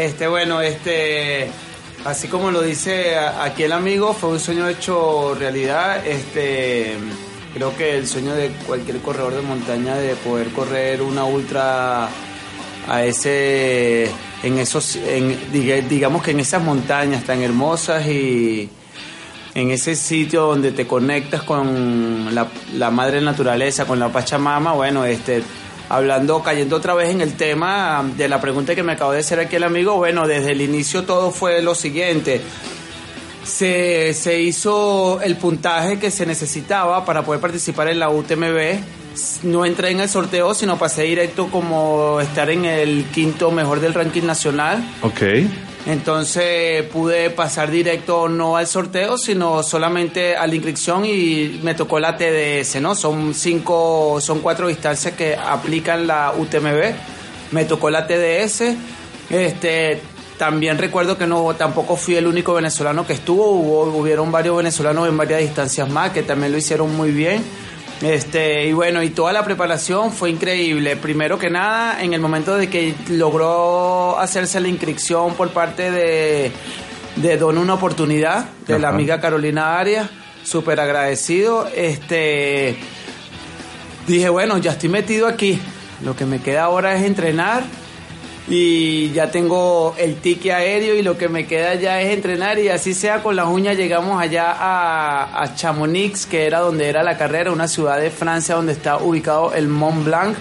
Este, 0.00 0.26
bueno, 0.28 0.62
este. 0.62 1.50
Así 2.06 2.26
como 2.26 2.50
lo 2.50 2.62
dice 2.62 3.18
aquí 3.18 3.64
el 3.64 3.72
amigo, 3.72 4.14
fue 4.14 4.30
un 4.30 4.40
sueño 4.40 4.66
hecho 4.66 5.34
realidad. 5.38 6.06
Este, 6.06 6.94
creo 7.52 7.76
que 7.76 7.98
el 7.98 8.06
sueño 8.06 8.32
de 8.32 8.48
cualquier 8.66 8.96
corredor 9.00 9.34
de 9.34 9.42
montaña 9.42 9.96
de 9.96 10.14
poder 10.14 10.48
correr 10.52 11.02
una 11.02 11.24
ultra 11.24 12.08
a 12.88 13.04
ese 13.04 14.10
en 14.42 14.58
esos, 14.58 14.96
en, 14.96 15.38
digamos 15.52 16.22
que 16.22 16.32
en 16.32 16.40
esas 16.40 16.62
montañas 16.62 17.24
tan 17.24 17.42
hermosas 17.42 18.06
y 18.06 18.68
en 19.54 19.70
ese 19.70 19.96
sitio 19.96 20.42
donde 20.42 20.70
te 20.72 20.86
conectas 20.86 21.42
con 21.42 22.34
la, 22.34 22.90
madre 22.90 23.22
naturaleza, 23.22 23.86
con 23.86 23.98
la 23.98 24.10
Pachamama, 24.10 24.74
bueno, 24.74 25.06
este, 25.06 25.42
hablando, 25.88 26.42
cayendo 26.42 26.76
otra 26.76 26.94
vez 26.94 27.10
en 27.10 27.22
el 27.22 27.34
tema 27.34 28.04
de 28.16 28.28
la 28.28 28.38
pregunta 28.38 28.74
que 28.74 28.82
me 28.82 28.92
acabo 28.92 29.12
de 29.12 29.20
hacer 29.20 29.40
aquí 29.40 29.56
el 29.56 29.64
amigo, 29.64 29.96
bueno, 29.96 30.26
desde 30.26 30.52
el 30.52 30.60
inicio 30.60 31.04
todo 31.04 31.30
fue 31.30 31.62
lo 31.62 31.74
siguiente. 31.74 32.42
Se, 33.44 34.12
se 34.12 34.40
hizo 34.40 35.22
el 35.22 35.36
puntaje 35.36 35.98
que 35.98 36.10
se 36.10 36.26
necesitaba 36.26 37.06
para 37.06 37.22
poder 37.22 37.40
participar 37.40 37.88
en 37.88 38.00
la 38.00 38.10
UTMB. 38.10 39.05
No 39.42 39.64
entré 39.64 39.90
en 39.90 40.00
el 40.00 40.08
sorteo, 40.08 40.54
sino 40.54 40.78
pasé 40.78 41.02
directo 41.02 41.48
como 41.48 42.20
estar 42.20 42.50
en 42.50 42.64
el 42.64 43.04
quinto 43.06 43.50
mejor 43.50 43.80
del 43.80 43.94
ranking 43.94 44.24
nacional. 44.24 44.84
Ok. 45.02 45.22
Entonces 45.86 46.82
pude 46.84 47.30
pasar 47.30 47.70
directo 47.70 48.28
no 48.28 48.56
al 48.56 48.66
sorteo, 48.66 49.16
sino 49.16 49.62
solamente 49.62 50.36
a 50.36 50.46
la 50.46 50.54
inscripción 50.54 51.04
y 51.04 51.60
me 51.62 51.74
tocó 51.74 52.00
la 52.00 52.16
TDS, 52.16 52.80
¿no? 52.80 52.96
Son 52.96 53.34
cinco, 53.34 54.18
son 54.20 54.40
cuatro 54.40 54.66
distancias 54.66 55.14
que 55.14 55.36
aplican 55.36 56.08
la 56.08 56.32
UTMB. 56.36 57.52
Me 57.52 57.64
tocó 57.64 57.88
la 57.88 58.06
TDS. 58.08 58.62
Este, 59.30 60.00
también 60.38 60.76
recuerdo 60.76 61.16
que 61.16 61.26
no 61.28 61.54
tampoco 61.54 61.96
fui 61.96 62.16
el 62.16 62.26
único 62.26 62.52
venezolano 62.52 63.06
que 63.06 63.12
estuvo, 63.12 63.50
hubo, 63.50 63.84
hubieron 63.96 64.32
varios 64.32 64.56
venezolanos 64.56 65.08
en 65.08 65.16
varias 65.16 65.40
distancias 65.40 65.88
más 65.88 66.10
que 66.10 66.22
también 66.24 66.50
lo 66.50 66.58
hicieron 66.58 66.94
muy 66.96 67.12
bien. 67.12 67.44
Este, 68.02 68.66
y 68.66 68.72
bueno, 68.72 69.02
y 69.02 69.10
toda 69.10 69.32
la 69.32 69.42
preparación 69.44 70.12
fue 70.12 70.30
increíble. 70.30 70.96
Primero 70.96 71.38
que 71.38 71.48
nada, 71.48 72.02
en 72.02 72.12
el 72.12 72.20
momento 72.20 72.56
de 72.56 72.68
que 72.68 72.94
logró 73.08 74.18
hacerse 74.18 74.60
la 74.60 74.68
inscripción 74.68 75.34
por 75.34 75.50
parte 75.50 75.90
de, 75.90 76.52
de 77.16 77.36
Don 77.38 77.56
Una 77.56 77.74
Oportunidad, 77.74 78.50
de 78.66 78.78
la 78.78 78.90
amiga 78.90 79.20
Carolina 79.20 79.78
Arias, 79.78 80.10
súper 80.42 80.78
agradecido. 80.78 81.68
Este, 81.74 82.76
dije, 84.06 84.28
bueno, 84.28 84.58
ya 84.58 84.72
estoy 84.72 84.90
metido 84.90 85.26
aquí. 85.26 85.58
Lo 86.04 86.14
que 86.14 86.26
me 86.26 86.40
queda 86.40 86.64
ahora 86.64 86.94
es 86.94 87.02
entrenar 87.02 87.64
y 88.48 89.10
ya 89.10 89.30
tengo 89.30 89.94
el 89.98 90.16
ticket 90.16 90.52
aéreo 90.52 90.94
y 90.94 91.02
lo 91.02 91.18
que 91.18 91.28
me 91.28 91.46
queda 91.46 91.74
ya 91.74 92.00
es 92.00 92.12
entrenar 92.14 92.58
y 92.60 92.68
así 92.68 92.94
sea 92.94 93.22
con 93.22 93.34
las 93.34 93.46
uñas 93.48 93.76
llegamos 93.76 94.20
allá 94.22 94.52
a, 94.52 95.42
a 95.42 95.54
Chamonix, 95.56 96.26
que 96.26 96.46
era 96.46 96.60
donde 96.60 96.88
era 96.88 97.02
la 97.02 97.18
carrera, 97.18 97.50
una 97.50 97.66
ciudad 97.66 97.98
de 97.98 98.10
Francia 98.10 98.54
donde 98.54 98.72
está 98.72 98.98
ubicado 98.98 99.52
el 99.54 99.66
Mont 99.68 100.04
Blanc. 100.04 100.36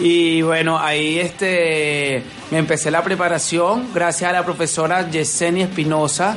Y 0.00 0.42
bueno, 0.42 0.78
ahí 0.78 1.18
este 1.18 2.22
empecé 2.52 2.90
la 2.90 3.02
preparación 3.02 3.88
gracias 3.94 4.30
a 4.30 4.32
la 4.32 4.44
profesora 4.44 5.08
Yesenia 5.10 5.64
Espinosa. 5.66 6.36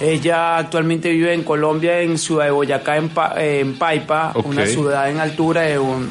Ella 0.00 0.56
actualmente 0.58 1.10
vive 1.10 1.32
en 1.34 1.44
Colombia, 1.44 2.00
en 2.00 2.18
Ciudad 2.18 2.46
de 2.46 2.50
Boyacá, 2.50 2.96
en, 2.96 3.08
Pa- 3.10 3.34
en 3.36 3.78
Paipa, 3.78 4.32
una 4.44 4.62
ciudad 4.66 5.08
en 5.10 5.20
altura. 5.20 5.62
de 5.62 5.78
un- 5.78 6.10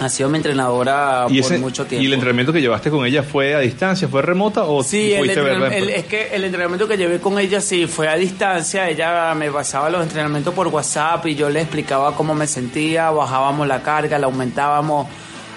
ha 0.00 0.08
sido 0.08 0.28
mi 0.28 0.36
entrenadora 0.36 1.26
¿Y, 1.28 1.40
por 1.42 1.52
ese- 1.52 1.60
mucho 1.60 1.84
tiempo. 1.86 2.02
¿Y 2.02 2.06
el 2.06 2.12
entrenamiento 2.14 2.52
que 2.52 2.60
llevaste 2.60 2.90
con 2.90 3.04
ella 3.04 3.22
fue 3.22 3.54
a 3.54 3.58
distancia, 3.58 4.06
fue 4.08 4.22
remota 4.22 4.64
o 4.64 4.82
Sí, 4.84 5.12
el 5.12 5.26
verla 5.28 5.68
el- 5.76 5.88
es 5.90 6.04
que 6.06 6.28
el 6.32 6.44
entrenamiento 6.44 6.86
que 6.86 6.96
llevé 6.96 7.18
con 7.20 7.38
ella 7.38 7.60
sí 7.60 7.86
fue 7.86 8.08
a 8.08 8.14
distancia. 8.14 8.88
Ella 8.88 9.34
me 9.34 9.50
pasaba 9.50 9.90
los 9.90 10.02
entrenamientos 10.02 10.54
por 10.54 10.68
WhatsApp 10.68 11.26
y 11.26 11.34
yo 11.34 11.50
le 11.50 11.60
explicaba 11.62 12.14
cómo 12.14 12.34
me 12.34 12.46
sentía. 12.46 13.10
Bajábamos 13.10 13.66
la 13.66 13.82
carga, 13.82 14.18
la 14.18 14.26
aumentábamos. 14.26 15.08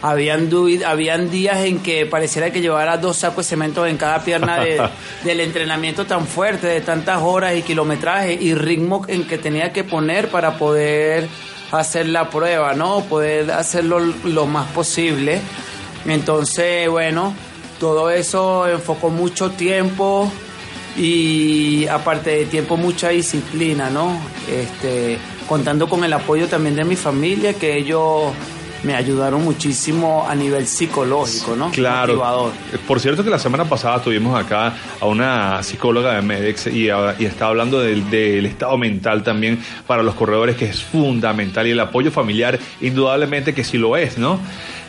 Habían, 0.04 0.50
habían 0.88 1.30
días 1.30 1.58
en 1.64 1.78
que 1.78 2.08
pareciera 2.08 2.52
que 2.52 2.60
llevara 2.60 2.98
dos 2.98 3.18
sacos 3.18 3.46
de 3.46 3.50
cemento 3.52 3.86
en 3.86 3.98
cada 3.98 4.24
pierna 4.24 4.60
de- 4.60 4.82
del 5.24 5.40
entrenamiento 5.42 6.08
tan 6.08 6.26
fuerte, 6.26 6.66
de 6.66 6.82
tantas 6.82 7.22
horas 7.22 7.56
y 7.56 7.62
kilometraje 7.62 8.34
y 8.34 8.56
ritmo 8.56 9.06
en 9.08 9.28
que 9.28 9.38
tenía 9.38 9.72
que 9.72 9.84
poner 9.84 10.30
para 10.30 10.58
poder 10.58 11.28
hacer 11.72 12.08
la 12.08 12.30
prueba, 12.30 12.74
¿no? 12.74 13.02
Poder 13.06 13.52
hacerlo 13.52 14.00
lo 14.00 14.46
más 14.46 14.70
posible. 14.72 15.42
Entonces, 16.06 16.90
bueno, 16.90 17.34
todo 17.80 18.10
eso 18.10 18.68
enfocó 18.68 19.10
mucho 19.10 19.52
tiempo 19.52 20.32
y 20.98 21.88
aparte 21.88 22.32
de 22.32 22.46
tiempo 22.46 22.78
mucha 22.78 23.10
disciplina, 23.10 23.90
¿no? 23.90 24.20
Este, 24.50 25.18
contando 25.48 25.88
con 25.88 26.04
el 26.04 26.14
apoyo 26.14 26.48
también 26.48 26.76
de 26.76 26.84
mi 26.84 26.96
familia, 26.96 27.54
que 27.54 27.78
ellos 27.78 28.34
me 28.84 28.96
ayudaron 28.96 29.44
muchísimo 29.44 30.26
a 30.28 30.34
nivel 30.36 30.66
psicológico, 30.66 31.56
¿no? 31.56 31.70
Claro. 31.72 32.14
Motivador. 32.14 32.52
Por 32.88 33.00
cierto 33.00 33.24
que 33.24 33.30
la 33.30 33.40
semana 33.40 33.66
pasada 33.66 34.02
tuvimos 34.02 34.40
acá 34.40 34.74
a 35.00 35.06
una 35.06 35.62
psicóloga 35.64 36.14
de 36.16 36.22
MEDEX 36.22 36.68
y, 36.68 36.90
a- 36.90 37.16
y 37.20 37.26
estaba 37.26 37.52
hablando 37.52 37.80
del, 37.80 38.10
del 38.10 38.46
estado 38.46 38.78
mental 38.78 39.24
también 39.24 39.60
para 39.86 40.02
los 40.04 40.16
corredores 40.16 40.56
que 40.56 40.66
es 40.66 40.82
fundamental 40.84 41.68
y 41.68 41.72
el 41.72 41.80
apoyo 41.80 42.12
familiar 42.12 42.60
indudablemente 42.82 43.54
que 43.54 43.64
sí 43.64 43.78
lo 43.78 43.96
es, 43.98 44.18
¿no? 44.18 44.40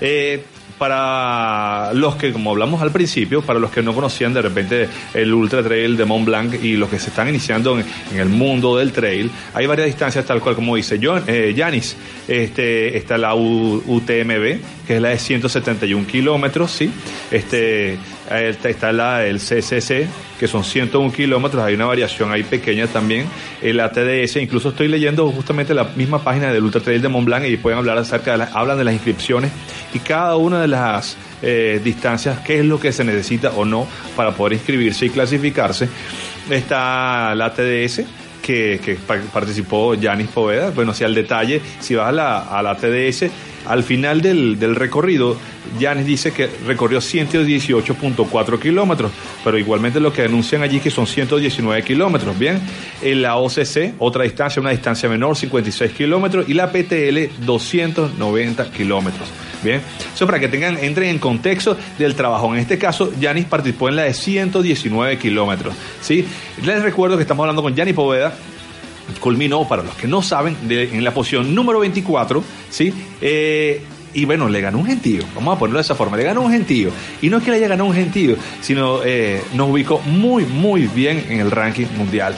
Eh, 0.00 0.44
para 0.78 1.92
los 1.94 2.16
que, 2.16 2.32
como 2.32 2.50
hablamos 2.50 2.82
al 2.82 2.90
principio, 2.90 3.42
para 3.42 3.58
los 3.58 3.70
que 3.70 3.82
no 3.82 3.94
conocían 3.94 4.34
de 4.34 4.42
repente 4.42 4.88
el 5.14 5.32
Ultra 5.32 5.62
Trail 5.62 5.96
de 5.96 6.04
Mont 6.04 6.26
Blanc 6.26 6.54
y 6.62 6.76
los 6.76 6.88
que 6.88 6.98
se 6.98 7.10
están 7.10 7.28
iniciando 7.28 7.78
en, 7.78 7.86
el 8.18 8.28
mundo 8.28 8.76
del 8.76 8.92
trail, 8.92 9.30
hay 9.54 9.66
varias 9.66 9.86
distancias 9.86 10.24
tal 10.24 10.40
cual 10.40 10.54
como 10.54 10.76
dice 10.76 10.98
John, 11.02 11.24
eh. 11.26 11.54
Este, 12.28 12.96
está 12.96 13.18
la 13.18 13.34
UTMB, 13.34 14.86
que 14.86 14.96
es 14.96 15.00
la 15.00 15.10
de 15.10 15.18
171 15.18 16.06
kilómetros, 16.06 16.70
¿sí? 16.70 16.90
Este, 17.30 17.92
eh, 17.94 17.98
está, 18.30 18.92
la 18.92 19.26
el 19.26 19.38
CCC, 19.38 20.06
que 20.38 20.46
son 20.48 20.64
101 20.64 21.12
kilómetros, 21.12 21.62
hay 21.62 21.74
una 21.74 21.86
variación 21.86 22.32
ahí 22.32 22.42
pequeña 22.42 22.86
también. 22.86 23.26
El 23.60 23.78
ATDS, 23.80 24.36
incluso 24.36 24.70
estoy 24.70 24.88
leyendo 24.88 25.30
justamente 25.30 25.74
la 25.74 25.84
misma 25.84 26.22
página 26.22 26.52
del 26.52 26.62
Ultra 26.64 26.80
Trail 26.80 27.02
de 27.02 27.08
Mont 27.08 27.26
Blanc 27.26 27.44
y 27.46 27.56
pueden 27.56 27.78
hablar 27.78 27.98
acerca 27.98 28.32
de 28.32 28.38
las, 28.38 28.54
hablan 28.54 28.78
de 28.78 28.84
las 28.84 28.94
inscripciones 28.94 29.50
y 29.92 29.98
cada 29.98 30.36
una 30.36 30.60
de 30.60 30.68
las 30.68 31.16
eh, 31.42 31.80
distancias, 31.82 32.38
qué 32.40 32.60
es 32.60 32.64
lo 32.64 32.78
que 32.80 32.92
se 32.92 33.04
necesita 33.04 33.50
o 33.50 33.64
no 33.64 33.86
para 34.16 34.32
poder 34.32 34.54
inscribirse 34.54 35.06
y 35.06 35.10
clasificarse. 35.10 35.88
Está 36.50 37.34
la 37.34 37.46
ATDS, 37.46 38.02
que, 38.42 38.80
que 38.84 38.94
pa- 38.96 39.20
participó 39.32 39.94
Yanis 39.94 40.28
Poveda. 40.28 40.70
Bueno, 40.70 40.92
si 40.92 41.04
al 41.04 41.14
detalle, 41.14 41.60
si 41.80 41.94
vas 41.94 42.08
a 42.08 42.12
la, 42.12 42.38
a 42.42 42.62
la 42.62 42.74
TDS, 42.76 43.26
al 43.66 43.82
final 43.82 44.20
del, 44.20 44.58
del 44.58 44.74
recorrido, 44.74 45.36
Yanis 45.78 46.06
dice 46.06 46.32
que 46.32 46.48
recorrió 46.66 46.98
118.4 46.98 48.58
kilómetros, 48.58 49.12
pero 49.44 49.58
igualmente 49.58 50.00
lo 50.00 50.12
que 50.12 50.22
anuncian 50.22 50.62
allí 50.62 50.78
es 50.78 50.82
que 50.82 50.90
son 50.90 51.06
119 51.06 51.82
kilómetros, 51.82 52.38
¿bien? 52.38 52.60
En 53.00 53.22
la 53.22 53.36
OCC, 53.36 53.94
otra 53.98 54.24
distancia, 54.24 54.60
una 54.60 54.70
distancia 54.70 55.08
menor, 55.08 55.36
56 55.36 55.92
kilómetros, 55.92 56.48
y 56.48 56.54
la 56.54 56.70
PTL, 56.70 57.44
290 57.44 58.70
kilómetros. 58.70 59.28
Bien, 59.62 59.80
eso 60.12 60.26
para 60.26 60.40
que 60.40 60.48
tengan, 60.48 60.76
entren 60.78 61.08
en 61.10 61.18
contexto 61.18 61.76
del 61.98 62.14
trabajo. 62.16 62.52
En 62.52 62.60
este 62.60 62.78
caso, 62.78 63.12
Yanis 63.20 63.44
participó 63.44 63.88
en 63.88 63.96
la 63.96 64.02
de 64.02 64.14
119 64.14 65.18
kilómetros. 65.18 65.74
¿sí? 66.00 66.26
Les 66.64 66.82
recuerdo 66.82 67.16
que 67.16 67.22
estamos 67.22 67.44
hablando 67.44 67.62
con 67.62 67.74
Yanis 67.74 67.94
Poveda, 67.94 68.34
culminó, 69.20 69.66
para 69.68 69.82
los 69.82 69.94
que 69.94 70.06
no 70.06 70.22
saben, 70.22 70.56
de- 70.68 70.84
en 70.96 71.04
la 71.04 71.12
posición 71.14 71.54
número 71.54 71.80
24, 71.80 72.42
¿sí? 72.70 72.92
Eh, 73.20 73.82
y 74.14 74.24
bueno, 74.26 74.48
le 74.48 74.60
ganó 74.60 74.78
un 74.78 74.84
gentío, 74.86 75.22
vamos 75.34 75.56
a 75.56 75.58
ponerlo 75.58 75.78
de 75.78 75.82
esa 75.84 75.94
forma, 75.94 76.16
le 76.18 76.24
ganó 76.24 76.42
un 76.42 76.52
gentío. 76.52 76.90
Y 77.22 77.30
no 77.30 77.38
es 77.38 77.44
que 77.44 77.50
le 77.50 77.56
haya 77.56 77.68
ganado 77.68 77.88
un 77.88 77.94
gentío, 77.94 78.36
sino 78.60 79.00
eh, 79.04 79.42
nos 79.54 79.70
ubicó 79.70 80.00
muy, 80.00 80.44
muy 80.44 80.82
bien 80.86 81.24
en 81.30 81.40
el 81.40 81.50
ranking 81.50 81.86
mundial. 81.96 82.36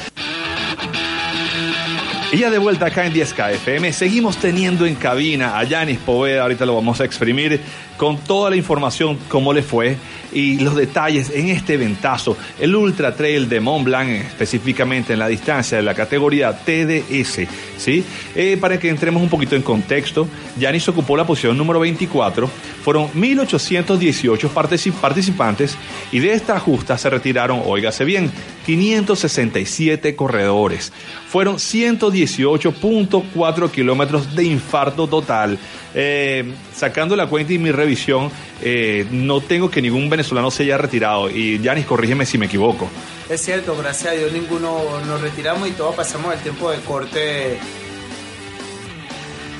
Y 2.35 2.38
ya 2.38 2.50
de 2.50 2.59
vuelta 2.59 2.87
acá 2.87 3.07
en 3.07 3.14
10K 3.14 3.53
FM, 3.53 3.93
seguimos 3.93 4.38
teniendo 4.38 4.87
en 4.87 4.97
cabina 4.97 5.57
a 5.57 5.62
Yanis 5.62 6.00
Poveda, 6.00 6.43
ahorita 6.43 6.67
lo 6.67 6.75
vamos 6.75 7.00
a 7.00 7.05
exprimir 7.05 7.61
con 7.97 8.19
toda 8.19 8.50
la 8.50 8.57
información, 8.57 9.21
cómo 9.29 9.53
le 9.53 9.62
fue 9.62 9.97
y 10.33 10.59
los 10.59 10.75
detalles 10.75 11.31
en 11.31 11.49
este 11.49 11.76
ventazo, 11.76 12.37
el 12.59 12.75
Ultra 12.75 13.14
Trail 13.14 13.49
de 13.49 13.61
Mont 13.61 13.85
Blanc, 13.85 14.11
específicamente 14.11 15.12
en 15.12 15.21
la 15.21 15.29
distancia 15.29 15.76
de 15.76 15.85
la 15.85 15.95
categoría 15.95 16.53
TDS, 16.53 17.47
¿sí? 17.79 18.05
Eh, 18.35 18.59
para 18.61 18.81
que 18.81 18.88
entremos 18.88 19.23
un 19.23 19.29
poquito 19.29 19.55
en 19.55 19.62
contexto, 19.62 20.26
Yanis 20.59 20.88
ocupó 20.88 21.17
la 21.17 21.25
posición 21.25 21.57
número 21.57 21.79
24, 21.79 22.50
fueron 22.85 23.09
1.818 23.14 24.50
partici- 24.53 24.93
participantes 24.93 25.76
y 26.12 26.21
de 26.21 26.35
esta 26.35 26.61
justa 26.61 26.97
se 26.99 27.09
retiraron, 27.11 27.62
óigase 27.64 28.05
bien, 28.05 28.31
567 28.67 30.14
corredores. 30.14 30.93
Fueron 31.29 31.57
118.4 31.57 33.71
kilómetros 33.71 34.35
de 34.37 34.45
infarto 34.45 35.07
total. 35.09 35.59
Eh, 35.95 36.45
sacando 36.75 37.17
la 37.17 37.26
cuenta 37.26 37.53
y 37.55 37.59
mi 37.59 37.73
revisión, 37.73 38.31
eh, 38.62 39.07
no 39.11 39.41
tengo 39.41 39.71
que 39.71 39.81
ningún 39.83 40.09
venezolano 40.11 40.50
se 40.50 40.64
haya 40.64 40.76
retirado. 40.76 41.31
Y 41.31 41.59
Yanis, 41.61 41.87
corrígeme 41.87 42.26
si 42.26 42.37
me 42.38 42.45
equivoco. 42.47 42.88
Es 43.29 43.41
cierto, 43.43 43.75
gracias 43.76 44.12
a 44.12 44.17
Dios 44.17 44.31
ninguno 44.33 44.79
nos 45.07 45.21
retiramos 45.23 45.67
y 45.69 45.73
todos 45.73 45.95
pasamos 45.95 46.35
el 46.35 46.41
tiempo 46.41 46.71
de 46.71 46.79
corte 46.81 47.59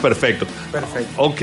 Perfecto. 0.02 0.47
perfecto. 0.71 1.11
Ok. 1.16 1.40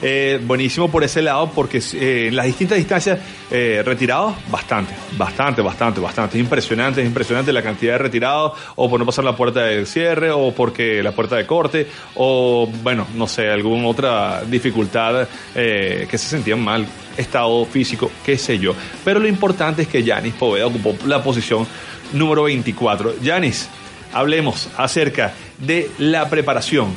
Eh, 0.00 0.40
buenísimo 0.44 0.88
por 0.88 1.02
ese 1.02 1.22
lado, 1.22 1.50
porque 1.52 1.78
eh, 1.94 2.28
en 2.28 2.36
las 2.36 2.46
distintas 2.46 2.78
distancias 2.78 3.18
eh, 3.50 3.82
retirados, 3.84 4.36
bastante, 4.48 4.94
bastante, 5.16 5.60
bastante, 5.60 6.00
bastante. 6.00 6.38
Es 6.38 6.44
impresionante, 6.44 7.00
es 7.00 7.06
impresionante 7.06 7.52
la 7.52 7.62
cantidad 7.62 7.94
de 7.94 7.98
retirados, 7.98 8.52
o 8.76 8.88
por 8.88 9.00
no 9.00 9.06
pasar 9.06 9.24
la 9.24 9.34
puerta 9.34 9.64
de 9.64 9.84
cierre, 9.86 10.30
o 10.30 10.52
porque 10.52 11.02
la 11.02 11.12
puerta 11.12 11.36
de 11.36 11.46
corte, 11.46 11.88
o 12.14 12.70
bueno, 12.82 13.08
no 13.16 13.26
sé, 13.26 13.50
alguna 13.50 13.88
otra 13.88 14.42
dificultad 14.44 15.26
que 15.54 16.06
se 16.10 16.18
sentían 16.18 16.62
mal, 16.62 16.86
estado 17.16 17.64
físico, 17.64 18.10
qué 18.24 18.38
sé 18.38 18.58
yo. 18.58 18.74
Pero 19.04 19.18
lo 19.18 19.26
importante 19.26 19.82
es 19.82 19.88
que 19.88 20.02
Yanis 20.02 20.34
Poveda 20.34 20.66
ocupó 20.66 20.94
la 21.06 21.22
posición 21.22 21.66
número 22.12 22.44
24. 22.44 23.20
Yanis, 23.20 23.68
hablemos 24.12 24.68
acerca 24.76 25.34
de 25.58 25.90
la 25.98 26.28
preparación 26.28 26.94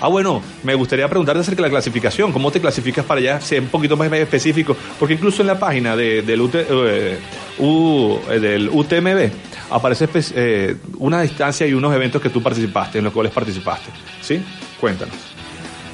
Ah, 0.00 0.08
bueno, 0.08 0.42
me 0.62 0.74
gustaría 0.74 1.08
preguntarte 1.08 1.40
acerca 1.40 1.62
de 1.62 1.68
la 1.68 1.72
clasificación. 1.72 2.32
¿Cómo 2.32 2.50
te 2.50 2.60
clasificas 2.60 3.04
para 3.04 3.20
allá? 3.20 3.40
Sea 3.40 3.60
un 3.60 3.68
poquito 3.68 3.96
más 3.96 4.10
específico. 4.12 4.76
Porque 4.98 5.14
incluso 5.14 5.42
en 5.42 5.48
la 5.48 5.58
página 5.58 5.96
del, 5.96 6.28
eh, 6.28 7.18
eh, 7.58 8.40
del 8.40 8.68
UTMB 8.68 9.30
aparece 9.70 10.08
eh, 10.34 10.76
una 10.98 11.22
distancia 11.22 11.66
y 11.66 11.74
unos 11.74 11.94
eventos 11.94 12.20
que 12.20 12.30
tú 12.30 12.42
participaste, 12.42 12.98
en 12.98 13.04
los 13.04 13.12
cuales 13.12 13.32
participaste. 13.32 13.90
¿Sí? 14.20 14.42
Cuéntanos. 14.80 15.14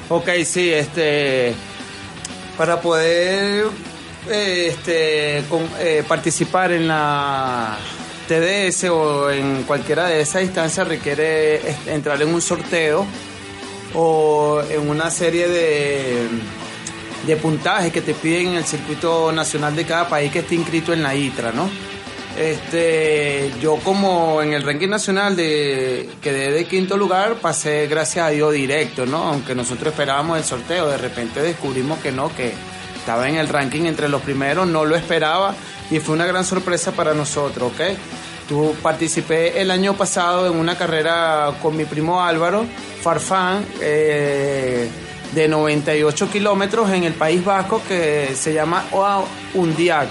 Ok, 0.09 0.29
sí, 0.43 0.71
este. 0.71 1.53
Para 2.57 2.79
poder 2.79 3.65
este, 4.29 5.43
participar 6.07 6.73
en 6.73 6.87
la 6.87 7.77
TDS 8.27 8.85
o 8.85 9.31
en 9.31 9.63
cualquiera 9.63 10.07
de 10.07 10.21
esas 10.21 10.43
instancias 10.43 10.87
requiere 10.87 11.59
entrar 11.87 12.21
en 12.21 12.33
un 12.33 12.41
sorteo 12.41 13.05
o 13.93 14.61
en 14.69 14.89
una 14.89 15.09
serie 15.09 15.47
de, 15.47 16.27
de 17.25 17.35
puntajes 17.37 17.91
que 17.91 18.01
te 18.01 18.13
piden 18.13 18.49
en 18.49 18.55
el 18.55 18.65
circuito 18.65 19.31
nacional 19.31 19.75
de 19.75 19.85
cada 19.85 20.07
país 20.09 20.31
que 20.31 20.39
esté 20.39 20.55
inscrito 20.55 20.93
en 20.93 21.03
la 21.03 21.15
ITRA, 21.15 21.51
¿no? 21.51 21.69
Este, 22.37 23.51
yo 23.61 23.75
como 23.77 24.41
en 24.41 24.53
el 24.53 24.63
ranking 24.63 24.87
nacional 24.87 25.35
de 25.35 26.09
quedé 26.21 26.51
de 26.51 26.65
quinto 26.65 26.95
lugar, 26.95 27.35
pasé 27.35 27.87
gracias 27.87 28.25
a 28.25 28.29
Dios 28.29 28.53
directo, 28.53 29.05
¿no? 29.05 29.17
Aunque 29.23 29.53
nosotros 29.53 29.91
esperábamos 29.91 30.37
el 30.37 30.45
sorteo, 30.45 30.87
de 30.87 30.97
repente 30.97 31.41
descubrimos 31.41 31.99
que 31.99 32.11
no, 32.11 32.33
que 32.33 32.53
estaba 32.95 33.27
en 33.27 33.35
el 33.35 33.49
ranking 33.49 33.83
entre 33.83 34.07
los 34.07 34.21
primeros, 34.21 34.67
no 34.67 34.85
lo 34.85 34.95
esperaba 34.95 35.55
y 35.89 35.99
fue 35.99 36.15
una 36.15 36.25
gran 36.25 36.45
sorpresa 36.45 36.93
para 36.93 37.13
nosotros, 37.13 37.73
¿ok? 37.73 37.81
Tú 38.47 38.75
participé 38.81 39.61
el 39.61 39.69
año 39.69 39.95
pasado 39.95 40.47
en 40.47 40.55
una 40.55 40.77
carrera 40.77 41.53
con 41.61 41.75
mi 41.75 41.83
primo 41.85 42.23
Álvaro 42.23 42.65
Farfán 43.01 43.65
eh, 43.81 44.89
de 45.33 45.47
98 45.47 46.29
kilómetros 46.29 46.91
en 46.91 47.03
el 47.03 47.13
País 47.13 47.43
Vasco 47.43 47.81
que 47.87 48.35
se 48.35 48.53
llama 48.53 48.83
Undiac. 49.53 50.09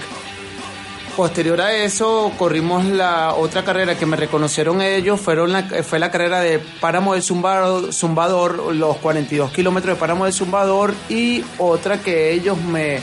Posterior 1.16 1.60
a 1.60 1.74
eso 1.74 2.32
corrimos 2.38 2.84
la 2.84 3.34
otra 3.34 3.64
carrera 3.64 3.96
que 3.96 4.06
me 4.06 4.16
reconocieron 4.16 4.80
ellos, 4.80 5.20
fueron 5.20 5.52
fue 5.82 5.98
la 5.98 6.10
carrera 6.10 6.40
de 6.40 6.58
Páramo 6.58 7.14
del 7.14 7.22
Zumbador, 7.22 8.74
los 8.74 8.96
42 8.98 9.50
kilómetros 9.52 9.96
de 9.96 10.00
Páramo 10.00 10.24
del 10.24 10.32
Zumbador 10.32 10.94
y 11.08 11.44
otra 11.58 11.98
que 11.98 12.32
ellos 12.32 12.56
me 12.58 13.00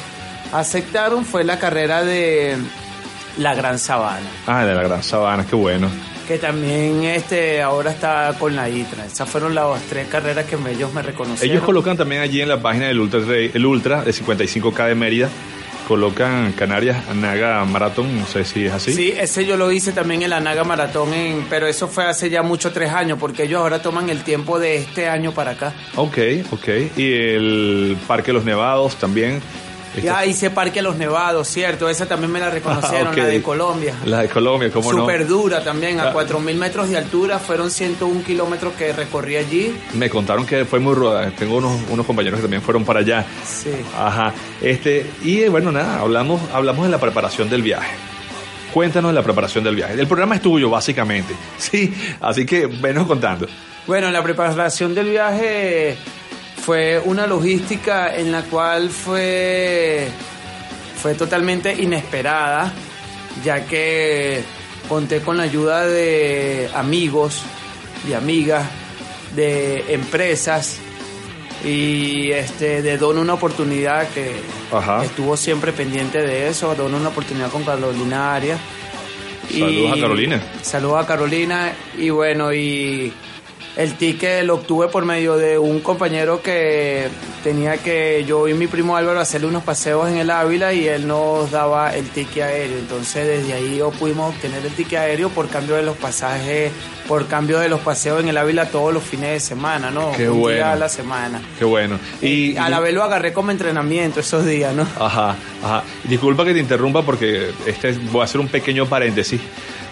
aceptaron 0.51 1.25
fue 1.25 1.43
la 1.43 1.59
carrera 1.59 2.03
de 2.03 2.57
la 3.37 3.53
Gran 3.53 3.77
Sabana. 3.77 4.27
Ah, 4.47 4.65
de 4.65 4.73
la 4.73 4.83
Gran 4.83 5.03
Sabana, 5.03 5.45
qué 5.45 5.55
bueno. 5.55 5.89
Que 6.27 6.37
también 6.37 7.03
este 7.05 7.61
ahora 7.61 7.91
está 7.91 8.35
con 8.37 8.55
la 8.55 8.69
ITRA. 8.69 9.05
Esas 9.05 9.29
fueron 9.29 9.55
las 9.55 9.81
tres 9.83 10.07
carreras 10.07 10.45
que 10.45 10.57
ellos 10.69 10.93
me 10.93 11.01
reconocieron. 11.01 11.55
Ellos 11.55 11.65
colocan 11.65 11.95
también 11.95 12.21
allí 12.21 12.41
en 12.41 12.49
la 12.49 12.61
página 12.61 12.87
del 12.87 12.99
Ultra, 12.99 13.21
el 13.25 13.65
Ultra 13.65 14.03
de 14.03 14.11
55K 14.11 14.87
de 14.87 14.95
Mérida 14.95 15.29
colocan 15.87 16.51
Canarias 16.51 17.15
Naga 17.15 17.63
Maratón, 17.63 18.19
no 18.19 18.27
sé 18.27 18.43
si 18.43 18.65
es 18.65 18.73
así. 18.73 18.91
Sí, 18.91 19.13
ese 19.17 19.45
yo 19.45 19.55
lo 19.55 19.71
hice 19.71 19.93
también 19.93 20.21
en 20.21 20.31
la 20.31 20.41
Naga 20.41 20.65
Maratón, 20.65 21.09
pero 21.49 21.65
eso 21.65 21.87
fue 21.87 22.05
hace 22.05 22.29
ya 22.29 22.43
mucho 22.43 22.73
tres 22.73 22.91
años, 22.91 23.17
porque 23.17 23.43
ellos 23.43 23.61
ahora 23.61 23.81
toman 23.81 24.09
el 24.09 24.23
tiempo 24.23 24.59
de 24.59 24.75
este 24.75 25.07
año 25.07 25.31
para 25.31 25.51
acá. 25.51 25.73
Ok, 25.95 26.17
ok. 26.51 26.67
Y 26.97 27.13
el 27.13 27.97
Parque 28.05 28.33
Los 28.33 28.43
Nevados 28.43 28.97
también 28.97 29.41
ya 30.01 30.25
hice 30.25 30.49
Parque 30.49 30.79
a 30.79 30.83
los 30.83 30.95
Nevados, 30.95 31.47
cierto. 31.47 31.89
Esa 31.89 32.05
también 32.05 32.31
me 32.31 32.39
la 32.39 32.49
reconocieron, 32.49 33.15
la 33.15 33.25
de 33.25 33.41
Colombia. 33.41 33.95
La 34.05 34.21
de 34.21 34.29
Colombia, 34.29 34.69
¿cómo 34.71 34.91
no? 34.91 34.99
Súper 35.01 35.27
dura 35.27 35.63
también, 35.63 35.99
a 35.99 36.13
4.000 36.13 36.55
metros 36.55 36.89
de 36.89 36.97
altura. 36.97 37.39
Fueron 37.39 37.71
101 37.71 38.23
kilómetros 38.23 38.73
que 38.73 38.93
recorrí 38.93 39.37
allí. 39.37 39.75
Me 39.93 40.09
contaron 40.09 40.45
que 40.45 40.65
fue 40.65 40.79
muy 40.79 40.93
ruda. 40.93 41.29
Tengo 41.31 41.57
unos, 41.57 41.79
unos 41.89 42.05
compañeros 42.05 42.37
que 42.37 42.43
también 42.43 42.61
fueron 42.61 42.85
para 42.85 42.99
allá. 42.99 43.25
Sí. 43.45 43.71
Ajá. 43.97 44.33
Este, 44.61 45.05
y 45.23 45.47
bueno, 45.47 45.71
nada, 45.71 45.99
hablamos, 45.99 46.41
hablamos 46.53 46.85
de 46.85 46.91
la 46.91 46.99
preparación 46.99 47.49
del 47.49 47.61
viaje. 47.61 47.95
Cuéntanos 48.73 49.11
de 49.11 49.15
la 49.15 49.23
preparación 49.23 49.63
del 49.63 49.75
viaje. 49.75 49.93
El 49.93 50.07
programa 50.07 50.35
es 50.35 50.41
tuyo, 50.41 50.69
básicamente. 50.69 51.33
Sí, 51.57 51.93
así 52.21 52.45
que 52.45 52.67
venos 52.67 53.07
contando. 53.07 53.47
Bueno, 53.87 54.11
la 54.11 54.21
preparación 54.21 54.93
del 54.93 55.09
viaje 55.09 55.97
fue 56.67 56.99
una 56.99 57.25
logística 57.27 58.13
en 58.13 58.29
la 58.29 58.41
cual 58.41 58.89
fue, 58.89 60.05
fue 61.01 61.15
totalmente 61.15 61.73
inesperada, 61.73 62.73
ya 63.41 63.65
que 63.65 64.43
conté 64.89 65.21
con 65.21 65.37
la 65.37 65.43
ayuda 65.43 65.87
de 65.87 66.69
amigos 66.75 67.41
y 68.05 68.11
amigas, 68.11 68.67
de 69.33 69.93
empresas 69.93 70.79
y 71.63 72.31
este 72.31 72.81
de 72.81 72.97
Don 72.97 73.17
una 73.17 73.35
oportunidad 73.35 74.05
que 74.09 74.33
estuvo 75.05 75.37
siempre 75.37 75.71
pendiente 75.71 76.21
de 76.21 76.49
eso, 76.49 76.75
Don 76.75 76.93
una 76.93 77.07
oportunidad 77.07 77.49
con 77.49 77.63
Carolina 77.63 78.35
Arias. 78.35 78.59
Saludos 79.49 79.93
a 79.93 80.01
Carolina. 80.01 80.41
Saludos 80.63 81.01
a 81.01 81.07
Carolina 81.07 81.73
y 81.97 82.09
bueno, 82.09 82.53
y 82.53 83.13
el 83.77 83.93
ticket 83.93 84.43
lo 84.43 84.55
obtuve 84.55 84.87
por 84.87 85.05
medio 85.05 85.37
de 85.37 85.59
un 85.59 85.81
compañero 85.81 86.41
que 86.41 87.09
tenía 87.43 87.77
que 87.77 88.25
yo 88.27 88.47
y 88.47 88.55
mi 88.55 88.65
primo 88.65 88.97
Álvaro 88.97 89.19
hacerle 89.19 89.45
unos 89.45 89.63
paseos 89.63 90.09
en 90.09 90.17
el 90.17 90.31
Ávila 90.31 90.73
y 90.73 90.87
él 90.87 91.07
nos 91.07 91.51
daba 91.51 91.95
el 91.95 92.09
ticket 92.09 92.43
aéreo. 92.43 92.79
Entonces 92.79 93.27
desde 93.27 93.53
ahí 93.53 93.79
pudimos 93.99 94.33
obtener 94.33 94.65
el 94.65 94.71
ticket 94.71 94.97
aéreo 94.97 95.29
por 95.29 95.47
cambio 95.47 95.75
de 95.75 95.83
los 95.83 95.95
pasajes, 95.95 96.71
por 97.07 97.27
cambio 97.27 97.59
de 97.59 97.69
los 97.69 97.79
paseos 97.81 98.19
en 98.19 98.29
el 98.29 98.37
Ávila 98.37 98.65
todos 98.65 98.91
los 98.91 99.03
fines 99.03 99.29
de 99.29 99.39
semana, 99.39 99.91
¿no? 99.91 100.11
Qué 100.13 100.27
un 100.27 100.39
bueno. 100.39 100.55
día 100.57 100.71
a 100.71 100.75
la 100.75 100.89
semana. 100.89 101.39
Qué 101.59 101.63
bueno. 101.63 101.99
Y, 102.19 102.57
a 102.57 102.69
la 102.69 102.79
vez 102.79 102.95
lo 102.95 103.03
agarré 103.03 103.31
como 103.31 103.51
entrenamiento 103.51 104.21
esos 104.21 104.43
días, 104.43 104.73
¿no? 104.73 104.87
Ajá, 104.99 105.35
ajá. 105.63 105.83
Disculpa 106.03 106.43
que 106.45 106.53
te 106.53 106.59
interrumpa 106.59 107.03
porque 107.03 107.51
este 107.67 107.91
voy 108.11 108.21
a 108.21 108.23
hacer 108.23 108.41
un 108.41 108.47
pequeño 108.47 108.87
paréntesis. 108.87 109.39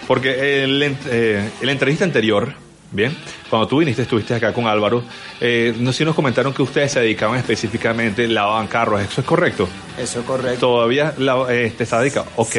Porque 0.08 0.64
el, 0.64 0.82
eh, 0.82 1.50
en 1.60 1.66
la 1.66 1.72
entrevista 1.72 2.04
anterior, 2.04 2.65
Bien, 2.92 3.16
cuando 3.50 3.66
tú 3.66 3.78
viniste, 3.78 4.02
estuviste 4.02 4.34
acá 4.34 4.52
con 4.52 4.66
Álvaro, 4.66 5.02
eh, 5.40 5.74
no 5.78 5.92
sé 5.92 5.98
si 5.98 6.04
nos 6.04 6.14
comentaron 6.14 6.54
que 6.54 6.62
ustedes 6.62 6.92
se 6.92 7.00
dedicaban 7.00 7.38
específicamente, 7.38 8.28
lavaban 8.28 8.68
carros, 8.68 9.00
¿eso 9.02 9.20
es 9.20 9.26
correcto? 9.26 9.68
Eso 9.98 10.20
es 10.20 10.26
correcto. 10.26 10.60
¿Todavía 10.60 11.12
eh, 11.50 11.72
te 11.76 11.84
está 11.84 12.00
dedicado? 12.00 12.26
Ok. 12.36 12.56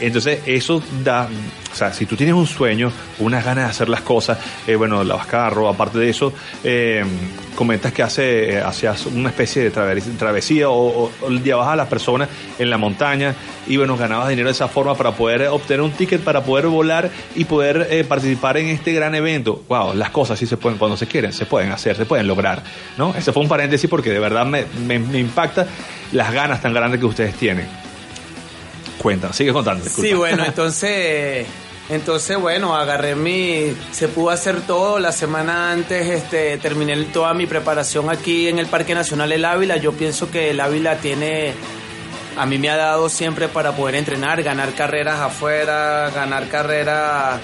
Entonces, 0.00 0.40
eso 0.46 0.82
da, 1.04 1.28
o 1.72 1.76
sea, 1.76 1.92
si 1.92 2.06
tú 2.06 2.16
tienes 2.16 2.34
un 2.34 2.46
sueño, 2.46 2.90
unas 3.20 3.44
ganas 3.44 3.64
de 3.64 3.70
hacer 3.70 3.88
las 3.88 4.02
cosas, 4.02 4.38
eh, 4.66 4.74
bueno, 4.74 5.04
lavas 5.04 5.26
carro, 5.26 5.68
aparte 5.68 5.98
de 5.98 6.10
eso, 6.10 6.32
eh, 6.64 7.04
comentas 7.54 7.92
que 7.92 8.02
hace, 8.02 8.58
hacías 8.60 9.06
una 9.06 9.28
especie 9.28 9.70
de 9.70 9.70
travesía 9.70 10.68
o, 10.68 11.04
o, 11.20 11.30
llevabas 11.30 11.68
a 11.68 11.76
las 11.76 11.88
personas 11.88 12.28
en 12.58 12.68
la 12.68 12.78
montaña 12.78 13.34
y 13.66 13.76
bueno, 13.76 13.96
ganabas 13.96 14.28
dinero 14.28 14.48
de 14.48 14.52
esa 14.52 14.68
forma 14.68 14.96
para 14.96 15.12
poder 15.12 15.46
obtener 15.48 15.82
un 15.82 15.92
ticket, 15.92 16.20
para 16.22 16.42
poder 16.42 16.66
volar 16.66 17.10
y 17.34 17.44
poder 17.44 17.86
eh, 17.90 18.04
participar 18.04 18.56
en 18.56 18.68
este 18.68 18.92
gran 18.92 19.14
evento. 19.14 19.62
Wow, 19.68 19.94
las 19.94 20.10
cosas 20.10 20.38
sí 20.38 20.46
se 20.46 20.56
pueden, 20.56 20.78
cuando 20.78 20.96
se 20.96 21.06
quieren, 21.06 21.32
se 21.32 21.46
pueden 21.46 21.70
hacer, 21.70 21.96
se 21.96 22.06
pueden 22.06 22.26
lograr, 22.26 22.62
¿no? 22.98 23.14
Ese 23.16 23.32
fue 23.32 23.42
un 23.42 23.48
paréntesis 23.48 23.88
porque 23.88 24.10
de 24.10 24.18
verdad 24.18 24.46
me 24.46 25.18
impacta 25.18 25.66
las 26.12 26.32
ganas 26.32 26.60
tan 26.60 26.72
grandes 26.74 27.00
que 27.00 27.06
ustedes 27.06 27.34
tienen. 27.34 27.81
Cuenta, 29.02 29.32
sigue 29.32 29.52
contando. 29.52 29.84
Sí, 29.88 30.14
bueno, 30.14 30.44
entonces, 30.44 31.44
entonces, 31.88 32.38
bueno, 32.38 32.76
agarré 32.76 33.16
mi, 33.16 33.74
se 33.90 34.06
pudo 34.06 34.30
hacer 34.30 34.60
todo. 34.60 35.00
La 35.00 35.10
semana 35.10 35.72
antes, 35.72 36.08
este, 36.08 36.56
terminé 36.58 36.96
toda 37.06 37.34
mi 37.34 37.46
preparación 37.46 38.10
aquí 38.10 38.46
en 38.46 38.60
el 38.60 38.66
Parque 38.66 38.94
Nacional 38.94 39.32
El 39.32 39.44
Ávila. 39.44 39.76
Yo 39.78 39.90
pienso 39.90 40.30
que 40.30 40.50
el 40.50 40.60
Ávila 40.60 40.98
tiene, 40.98 41.52
a 42.36 42.46
mí 42.46 42.58
me 42.58 42.70
ha 42.70 42.76
dado 42.76 43.08
siempre 43.08 43.48
para 43.48 43.72
poder 43.72 43.96
entrenar, 43.96 44.40
ganar 44.44 44.72
carreras 44.72 45.18
afuera, 45.18 46.08
ganar 46.14 46.48
carreras, 46.48 47.40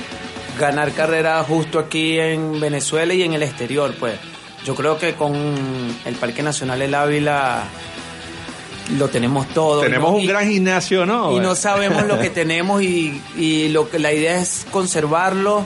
ganar 0.60 0.92
carreras 0.92 1.44
justo 1.44 1.80
aquí 1.80 2.20
en 2.20 2.60
Venezuela 2.60 3.14
y 3.14 3.24
en 3.24 3.32
el 3.32 3.42
exterior, 3.42 3.92
pues. 3.98 4.14
Yo 4.64 4.76
creo 4.76 4.96
que 4.96 5.14
con 5.14 5.34
el 6.04 6.14
Parque 6.20 6.44
Nacional 6.44 6.82
El 6.82 6.94
Ávila 6.94 7.64
lo 8.96 9.08
tenemos 9.08 9.48
todo. 9.48 9.82
Tenemos 9.82 10.14
un 10.14 10.26
gran 10.26 10.48
gimnasio, 10.48 11.04
¿no? 11.06 11.36
Y 11.36 11.40
no 11.40 11.54
sabemos 11.54 12.06
lo 12.06 12.18
que 12.18 12.30
tenemos 12.42 12.82
y, 12.82 13.20
y, 13.36 13.68
lo 13.68 13.88
que 13.90 13.98
la 13.98 14.12
idea 14.12 14.40
es 14.40 14.66
conservarlo 14.70 15.64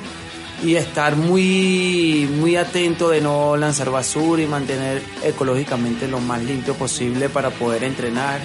y 0.63 0.77
estar 0.77 1.17
muy, 1.17 2.29
muy 2.39 2.57
atento 2.57 3.11
de 3.11 3.21
no 3.21 3.57
lanzar 3.57 3.91
basura 3.91 4.43
y 4.43 4.47
mantener 4.47 5.03
ecológicamente 5.25 6.07
lo 6.07 6.21
más 6.21 6.43
limpio 6.43 6.75
posible 6.75 7.29
para 7.29 7.51
poder 7.51 7.85
entrenar 7.85 8.41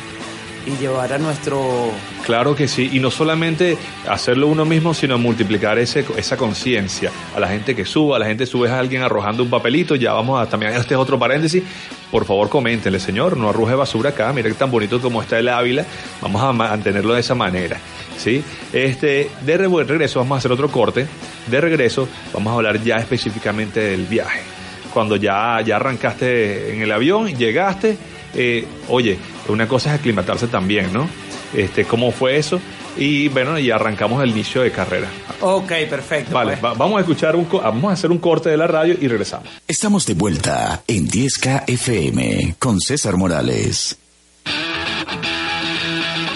y 0.68 0.78
llevar 0.78 1.14
a 1.14 1.18
nuestro... 1.18 1.92
Claro 2.26 2.56
que 2.56 2.68
sí, 2.68 2.90
y 2.92 3.00
no 3.00 3.10
solamente 3.10 3.78
hacerlo 4.08 4.48
uno 4.48 4.66
mismo, 4.66 4.94
sino 4.94 5.18
multiplicar 5.18 5.80
ese, 5.80 6.06
esa 6.18 6.36
conciencia 6.36 7.10
a 7.36 7.40
la 7.40 7.48
gente 7.48 7.74
que 7.76 7.86
suba, 7.86 8.18
a 8.18 8.20
la 8.20 8.26
gente 8.26 8.46
sube 8.46 8.70
a 8.70 8.78
alguien 8.78 9.02
arrojando 9.02 9.44
un 9.44 9.50
papelito, 9.50 9.96
ya 9.96 10.12
vamos 10.14 10.42
a 10.42 10.50
también, 10.50 10.74
este 10.74 10.94
es 10.94 11.00
otro 11.00 11.18
paréntesis, 11.18 11.64
por 12.12 12.26
favor 12.26 12.50
coméntenle, 12.50 13.00
señor, 13.00 13.38
no 13.38 13.50
arroje 13.50 13.76
basura 13.76 14.10
acá, 14.10 14.32
mire 14.34 14.54
tan 14.54 14.70
bonito 14.70 15.00
como 15.02 15.22
está 15.22 15.40
el 15.40 15.48
Ávila, 15.48 15.86
vamos 16.22 16.44
a 16.44 16.52
mantenerlo 16.52 17.14
de 17.14 17.22
esa 17.22 17.36
manera. 17.36 17.78
¿sí? 18.18 18.44
Este, 18.74 19.30
de 19.46 19.58
regreso 19.58 20.20
vamos 20.20 20.36
a 20.36 20.40
hacer 20.40 20.52
otro 20.52 20.70
corte, 20.70 21.08
de 21.48 21.62
regreso 21.62 22.10
vamos 22.34 22.52
a 22.52 22.56
hablar 22.58 22.84
ya 22.84 22.98
específicamente 22.98 23.80
del 23.80 24.06
viaje. 24.06 24.42
Cuando 24.94 25.16
ya, 25.16 25.62
ya 25.62 25.76
arrancaste 25.76 26.74
en 26.74 26.82
el 26.82 26.92
avión, 26.92 27.28
llegaste, 27.38 27.98
eh, 28.34 28.66
oye, 28.90 29.18
una 29.50 29.68
cosa 29.68 29.94
es 29.94 30.00
aclimatarse 30.00 30.48
también, 30.48 30.92
¿no? 30.94 31.08
Este, 31.54 31.86
¿Cómo 31.86 32.12
fue 32.12 32.38
eso? 32.38 32.60
Y 32.98 33.30
bueno, 33.30 33.58
y 33.60 33.72
arrancamos 33.72 34.24
el 34.24 34.32
inicio 34.32 34.62
de 34.62 34.72
carrera. 34.72 35.08
Ok, 35.42 35.72
perfecto. 35.90 36.34
Vale, 36.34 36.58
pues. 36.58 36.78
vamos 36.78 36.98
a 36.98 37.02
escuchar 37.02 37.36
un, 37.36 37.48
vamos 37.50 37.92
a 37.92 37.94
hacer 37.94 38.12
un 38.12 38.18
corte 38.18 38.50
de 38.50 38.58
la 38.58 38.68
radio 38.68 38.96
y 39.00 39.08
regresamos. 39.08 39.48
Estamos 39.68 40.06
de 40.06 40.16
vuelta 40.16 40.84
en 40.88 41.08
10K 41.08 41.64
FM 41.68 42.56
con 42.60 42.80
César 42.80 43.18
Morales. 43.18 43.98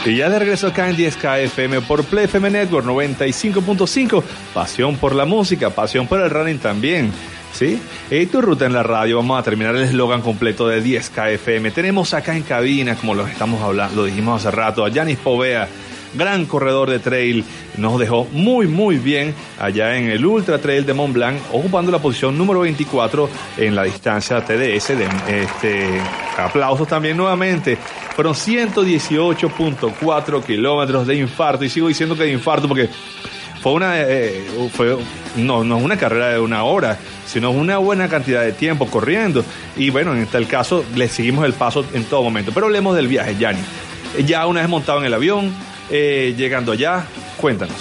Y 0.04 0.16
ya 0.16 0.30
de 0.30 0.40
regreso 0.40 0.68
acá 0.68 0.90
en 0.90 0.98
10K 0.98 1.42
FM 1.44 1.82
por 1.82 2.04
Play 2.04 2.26
FM 2.26 2.50
Network 2.50 2.86
95.5. 2.86 4.24
Pasión 4.54 4.98
por 4.98 5.14
la 5.14 5.26
música, 5.26 5.70
pasión 5.70 6.08
por 6.08 6.22
el 6.22 6.30
running 6.30 6.58
también. 6.58 7.12
¿Sí? 7.54 7.82
Y 8.10 8.26
tu 8.28 8.42
ruta 8.42 8.66
en 8.66 8.74
la 8.74 8.84
radio, 8.84 9.18
vamos 9.18 9.40
a 9.40 9.44
terminar 9.44 9.76
el 9.76 9.84
eslogan 9.84 10.22
completo 10.22 10.68
de 10.68 10.84
10K 10.84 11.34
FM. 11.34 11.72
Tenemos 11.72 12.14
acá 12.14 12.36
en 12.36 12.44
cabina, 12.44 12.96
como 12.96 13.14
lo 13.14 13.28
estamos 13.28 13.62
hablando, 13.62 13.98
lo 13.98 14.06
dijimos 14.06 14.46
hace 14.46 14.56
rato, 14.56 14.86
a 14.86 14.90
Yanis 14.90 15.18
Povea, 15.18 15.68
gran 16.14 16.46
corredor 16.46 16.90
de 16.90 17.00
trail, 17.00 17.44
nos 17.78 18.00
dejó 18.00 18.26
muy 18.32 18.68
muy 18.68 18.98
bien 18.98 19.34
allá 19.60 19.98
en 19.98 20.10
el 20.10 20.26
Ultra 20.26 20.60
Trail 20.60 20.86
de 20.86 20.94
Mont 20.94 21.14
Blanc, 21.14 21.38
ocupando 21.52 21.92
la 21.92 22.00
posición 22.00 22.38
número 22.38 22.62
24 22.62 23.30
en 23.58 23.76
la 23.76 23.84
distancia 23.84 24.44
TDS. 24.44 24.92
Este, 25.28 26.02
aplausos 26.38 26.88
también 26.88 27.18
nuevamente. 27.18 27.78
Fueron 28.16 28.34
118.4 28.34 30.44
kilómetros 30.44 31.08
de 31.08 31.16
infarto 31.16 31.64
y 31.64 31.70
sigo 31.70 31.88
diciendo 31.88 32.16
que 32.16 32.24
de 32.24 32.32
infarto 32.32 32.68
porque 32.68 32.90
fue 33.62 33.74
una 33.74 34.02
eh, 34.02 34.44
fue 34.74 34.98
no 35.36 35.64
no 35.64 35.78
es 35.78 35.84
una 35.84 35.98
carrera 35.98 36.30
de 36.30 36.40
una 36.40 36.64
hora 36.64 36.98
sino 37.26 37.52
una 37.52 37.78
buena 37.78 38.10
cantidad 38.10 38.42
de 38.42 38.52
tiempo 38.52 38.88
corriendo. 38.88 39.46
Y 39.78 39.90
bueno 39.90 40.14
en 40.14 40.20
este 40.24 40.44
caso 40.46 40.84
le 40.96 41.08
seguimos 41.08 41.46
el 41.46 41.54
paso 41.54 41.86
en 41.94 42.04
todo 42.06 42.24
momento. 42.24 42.52
Pero 42.54 42.66
hablemos 42.66 42.96
del 42.96 43.08
viaje 43.08 43.38
Yanni 43.38 43.62
ya 44.26 44.46
una 44.48 44.62
vez 44.62 44.70
montado 44.70 45.00
en 45.00 45.06
el 45.06 45.14
avión 45.14 45.54
eh, 45.90 46.34
llegando 46.36 46.72
allá 46.72 47.06
cuéntanos. 47.38 47.78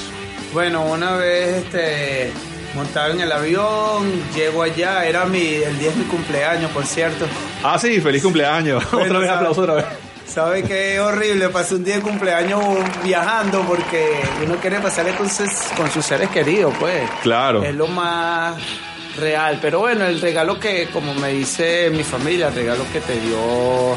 Bueno 0.52 0.84
una 0.84 1.16
vez 1.16 1.64
este 1.64 2.32
montado 2.74 3.12
en 3.12 3.20
el 3.20 3.32
avión 3.32 4.10
llego 4.34 4.62
allá 4.62 5.04
era 5.04 5.24
mi 5.24 5.40
el 5.40 5.78
día 5.78 5.90
de 5.90 5.96
mi 5.96 6.04
cumpleaños 6.04 6.70
por 6.72 6.84
cierto. 6.84 7.26
Ah 7.62 7.78
sí 7.78 8.00
feliz 8.00 8.22
cumpleaños. 8.22 8.84
Otra 8.92 9.18
vez 9.18 9.30
aplauso 9.30 9.62
otra 9.62 9.74
vez 9.74 10.09
¿Sabe 10.32 10.62
qué 10.62 11.00
horrible? 11.00 11.48
Pasé 11.48 11.74
un 11.74 11.82
día 11.82 11.96
de 11.96 12.02
cumpleaños 12.02 12.62
viajando 13.02 13.62
porque 13.66 14.22
uno 14.44 14.54
quiere 14.56 14.78
pasarle 14.78 15.12
con 15.16 15.28
sus, 15.28 15.50
con 15.76 15.90
sus 15.90 16.06
seres 16.06 16.28
queridos, 16.30 16.72
pues. 16.78 17.02
Claro. 17.20 17.64
Es 17.64 17.74
lo 17.74 17.88
más 17.88 18.54
real. 19.18 19.58
Pero 19.60 19.80
bueno, 19.80 20.06
el 20.06 20.20
regalo 20.20 20.60
que, 20.60 20.86
como 20.92 21.14
me 21.14 21.32
dice 21.32 21.90
mi 21.90 22.04
familia, 22.04 22.46
el 22.46 22.54
regalo 22.54 22.84
que 22.92 23.00
te 23.00 23.18
dio 23.20 23.96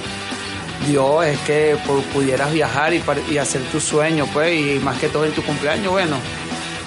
Dios 0.88 1.26
es 1.26 1.40
que 1.42 1.78
pudieras 2.12 2.52
viajar 2.52 2.96
y, 2.96 3.04
y 3.30 3.38
hacer 3.38 3.62
tu 3.72 3.80
sueño, 3.80 4.26
pues, 4.34 4.60
y 4.60 4.80
más 4.80 4.98
que 4.98 5.10
todo 5.10 5.26
en 5.26 5.34
tu 5.34 5.44
cumpleaños, 5.44 5.92
bueno. 5.92 6.18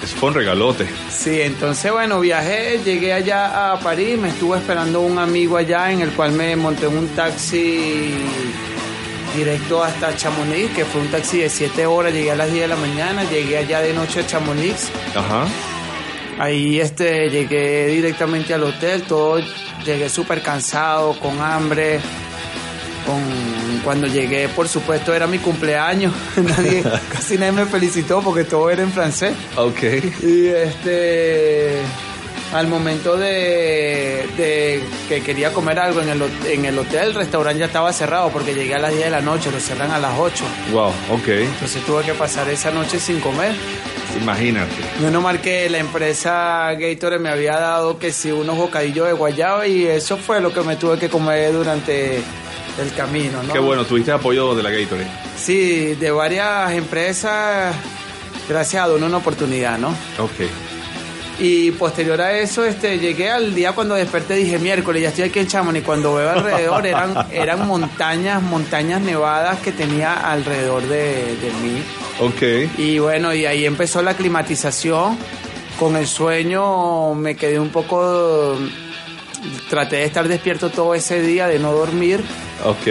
Es 0.03 0.13
un 0.21 0.33
regalote. 0.33 0.85
Sí, 1.09 1.41
entonces 1.41 1.89
bueno, 1.89 2.19
viajé, 2.19 2.81
llegué 2.83 3.13
allá 3.13 3.71
a 3.71 3.79
París, 3.79 4.19
me 4.19 4.27
estuvo 4.27 4.57
esperando 4.57 4.99
un 5.01 5.17
amigo 5.17 5.55
allá 5.55 5.89
en 5.89 6.01
el 6.01 6.11
cual 6.11 6.33
me 6.33 6.55
monté 6.57 6.85
en 6.85 6.97
un 6.97 7.07
taxi 7.09 8.13
directo 9.35 9.83
hasta 9.83 10.15
Chamonix, 10.15 10.71
que 10.75 10.85
fue 10.85 11.01
un 11.01 11.07
taxi 11.09 11.39
de 11.39 11.49
7 11.49 11.85
horas, 11.85 12.13
llegué 12.13 12.31
a 12.31 12.35
las 12.35 12.51
10 12.51 12.61
de 12.61 12.67
la 12.67 12.75
mañana, 12.75 13.23
llegué 13.23 13.57
allá 13.57 13.81
de 13.81 13.93
noche 13.93 14.21
a 14.21 14.27
Chamonix. 14.27 14.89
Ajá. 15.15 15.45
Ahí 16.39 16.79
este, 16.79 17.29
llegué 17.29 17.87
directamente 17.87 18.53
al 18.53 18.63
hotel, 18.63 19.03
todo, 19.03 19.39
llegué 19.85 20.09
súper 20.09 20.41
cansado, 20.41 21.17
con 21.19 21.41
hambre. 21.41 21.99
Con, 23.05 23.21
cuando 23.83 24.05
llegué, 24.07 24.49
por 24.49 24.67
supuesto, 24.67 25.13
era 25.13 25.27
mi 25.27 25.39
cumpleaños. 25.39 26.13
nadie, 26.35 26.83
casi 27.11 27.37
nadie 27.37 27.53
me 27.53 27.65
felicitó 27.65 28.21
porque 28.21 28.43
todo 28.43 28.69
era 28.69 28.83
en 28.83 28.91
francés. 28.91 29.33
Ok. 29.55 29.83
Y 30.21 30.47
este 30.47 31.81
al 32.53 32.67
momento 32.67 33.17
de, 33.17 34.25
que 35.09 35.21
quería 35.21 35.51
comer 35.51 35.79
algo 35.79 36.01
en 36.01 36.09
el, 36.09 36.21
en 36.47 36.65
el 36.65 36.77
hotel, 36.79 37.09
el 37.09 37.15
restaurante 37.15 37.59
ya 37.59 37.65
estaba 37.65 37.91
cerrado 37.91 38.29
porque 38.29 38.53
llegué 38.53 38.75
a 38.75 38.79
las 38.79 38.91
10 38.91 39.05
de 39.05 39.11
la 39.11 39.21
noche, 39.21 39.51
lo 39.51 39.59
cerran 39.59 39.91
a 39.91 39.99
las 39.99 40.17
8. 40.17 40.43
Wow, 40.71 40.87
ok. 41.11 41.27
Entonces 41.27 41.83
tuve 41.85 42.03
que 42.03 42.13
pasar 42.13 42.49
esa 42.49 42.71
noche 42.71 42.99
sin 42.99 43.19
comer. 43.19 43.53
Imagínate. 44.21 44.73
Menos 45.01 45.21
mal 45.21 45.41
que 45.41 45.69
la 45.69 45.79
empresa 45.79 46.73
Gatorade 46.73 47.19
me 47.19 47.29
había 47.29 47.59
dado 47.59 47.99
que 47.99 48.11
si 48.11 48.31
unos 48.31 48.57
bocadillos 48.57 49.07
de 49.07 49.13
guayaba 49.13 49.67
y 49.67 49.85
eso 49.85 50.17
fue 50.17 50.41
lo 50.41 50.53
que 50.53 50.61
me 50.61 50.75
tuve 50.77 50.97
que 50.97 51.09
comer 51.09 51.51
durante 51.51 52.17
el 52.17 52.93
camino, 52.95 53.43
¿no? 53.43 53.53
Qué 53.53 53.59
bueno, 53.59 53.85
tuviste 53.85 54.11
apoyo 54.11 54.55
de 54.55 54.63
la 54.63 54.71
Gatorade. 54.71 55.07
Sí, 55.37 55.95
de 55.95 56.11
varias 56.11 56.71
empresas, 56.71 57.75
gracias 58.47 58.83
a 58.83 58.87
una 58.87 59.17
oportunidad, 59.17 59.77
¿no? 59.77 59.89
Ok. 60.17 60.66
Y 61.39 61.71
posterior 61.71 62.19
a 62.19 62.37
eso, 62.37 62.65
este, 62.65 62.97
llegué 62.97 63.29
al 63.29 63.53
día 63.53 63.73
cuando 63.73 63.95
desperté, 63.95 64.35
dije 64.35 64.57
miércoles, 64.57 65.03
ya 65.03 65.09
estoy 65.09 65.25
aquí 65.25 65.39
en 65.39 65.47
Chamonix. 65.47 65.83
Y 65.83 65.85
cuando 65.85 66.15
veo 66.15 66.31
alrededor, 66.31 66.85
eran, 66.85 67.27
eran 67.31 67.67
montañas, 67.67 68.41
montañas 68.41 69.01
nevadas 69.01 69.59
que 69.59 69.71
tenía 69.71 70.13
alrededor 70.13 70.83
de, 70.83 71.35
de 71.35 71.51
mí. 71.61 71.83
Ok. 72.19 72.79
Y 72.79 72.99
bueno, 72.99 73.33
y 73.33 73.45
ahí 73.45 73.65
empezó 73.65 74.01
la 74.01 74.15
climatización. 74.15 75.17
Con 75.79 75.95
el 75.95 76.07
sueño 76.07 77.13
me 77.13 77.35
quedé 77.35 77.59
un 77.59 77.69
poco. 77.69 78.57
Traté 79.69 79.97
de 79.97 80.05
estar 80.05 80.27
despierto 80.27 80.71
todo 80.71 80.95
ese 80.95 81.21
día, 81.21 81.47
de 81.47 81.59
no 81.59 81.71
dormir. 81.71 82.23
Ok 82.65 82.87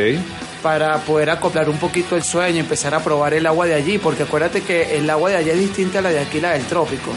para 0.62 0.98
poder 0.98 1.30
acoplar 1.30 1.68
un 1.68 1.78
poquito 1.78 2.16
el 2.16 2.24
sueño, 2.24 2.58
empezar 2.58 2.92
a 2.92 2.98
probar 2.98 3.34
el 3.34 3.46
agua 3.46 3.66
de 3.66 3.74
allí, 3.74 3.98
porque 3.98 4.24
acuérdate 4.24 4.62
que 4.62 4.96
el 4.98 5.08
agua 5.08 5.30
de 5.30 5.36
allá 5.36 5.52
es 5.52 5.60
distinta 5.60 6.00
a 6.00 6.02
la 6.02 6.10
de 6.10 6.18
aquí, 6.18 6.40
la 6.40 6.54
del 6.54 6.64
trópico. 6.64 7.12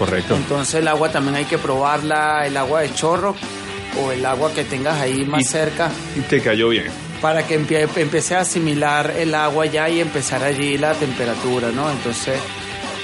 Correcto. 0.00 0.34
Entonces 0.34 0.76
el 0.76 0.88
agua 0.88 1.12
también 1.12 1.36
hay 1.36 1.44
que 1.44 1.58
probarla, 1.58 2.46
el 2.46 2.56
agua 2.56 2.80
de 2.80 2.94
chorro 2.94 3.36
o 4.02 4.12
el 4.12 4.24
agua 4.24 4.50
que 4.54 4.64
tengas 4.64 4.98
ahí 4.98 5.26
más 5.26 5.46
cerca. 5.46 5.90
Y 6.16 6.20
te 6.20 6.40
cayó 6.40 6.70
bien. 6.70 6.86
Para 7.20 7.46
que 7.46 7.56
empiece 7.56 8.34
a 8.34 8.40
asimilar 8.40 9.12
el 9.18 9.34
agua 9.34 9.66
ya 9.66 9.90
y 9.90 10.00
empezar 10.00 10.42
allí 10.42 10.78
la 10.78 10.94
temperatura, 10.94 11.68
¿no? 11.70 11.90
Entonces 11.90 12.40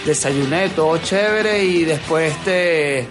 desayuné, 0.06 0.70
todo 0.70 0.96
chévere 0.96 1.62
y 1.62 1.84
después 1.84 2.32
este... 2.32 3.06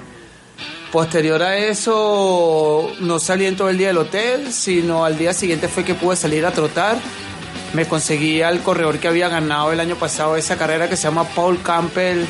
Posterior 0.92 1.44
a 1.44 1.58
eso, 1.58 2.90
no 3.02 3.20
salí 3.20 3.46
en 3.46 3.56
todo 3.58 3.70
el 3.70 3.78
día 3.78 3.90
del 3.90 3.98
hotel, 3.98 4.52
sino 4.52 5.04
al 5.04 5.18
día 5.18 5.34
siguiente 5.34 5.68
fue 5.68 5.84
que 5.84 5.94
pude 5.94 6.16
salir 6.16 6.46
a 6.46 6.52
trotar. 6.52 6.98
Me 7.74 7.86
conseguí 7.86 8.42
al 8.42 8.62
corredor 8.62 8.98
que 8.98 9.10
había 9.10 9.28
ganado 9.28 9.74
el 9.74 9.80
año 9.82 9.96
pasado 9.98 10.38
esa 10.38 10.58
carrera 10.58 10.90
que 10.90 10.96
se 10.96 11.04
llama 11.04 11.26
Paul 11.36 11.62
Campbell 11.62 12.26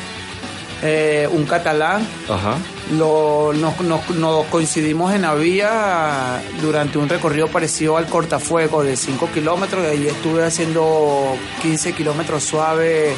eh, 0.82 1.28
un 1.30 1.44
catalán. 1.44 2.06
Ajá. 2.28 2.58
Lo, 2.92 3.52
nos, 3.52 4.44
coincidimos 4.46 5.12
en 5.14 5.24
Avía 5.24 6.40
durante 6.60 6.98
un 6.98 7.08
recorrido 7.08 7.48
parecido 7.48 7.96
al 7.96 8.06
cortafuego 8.06 8.84
de 8.84 8.96
5 8.96 9.30
kilómetros 9.32 9.84
y 9.84 9.86
ahí 9.88 10.06
estuve 10.06 10.44
haciendo 10.44 11.36
15 11.62 11.92
kilómetros 11.94 12.44
suave 12.44 13.14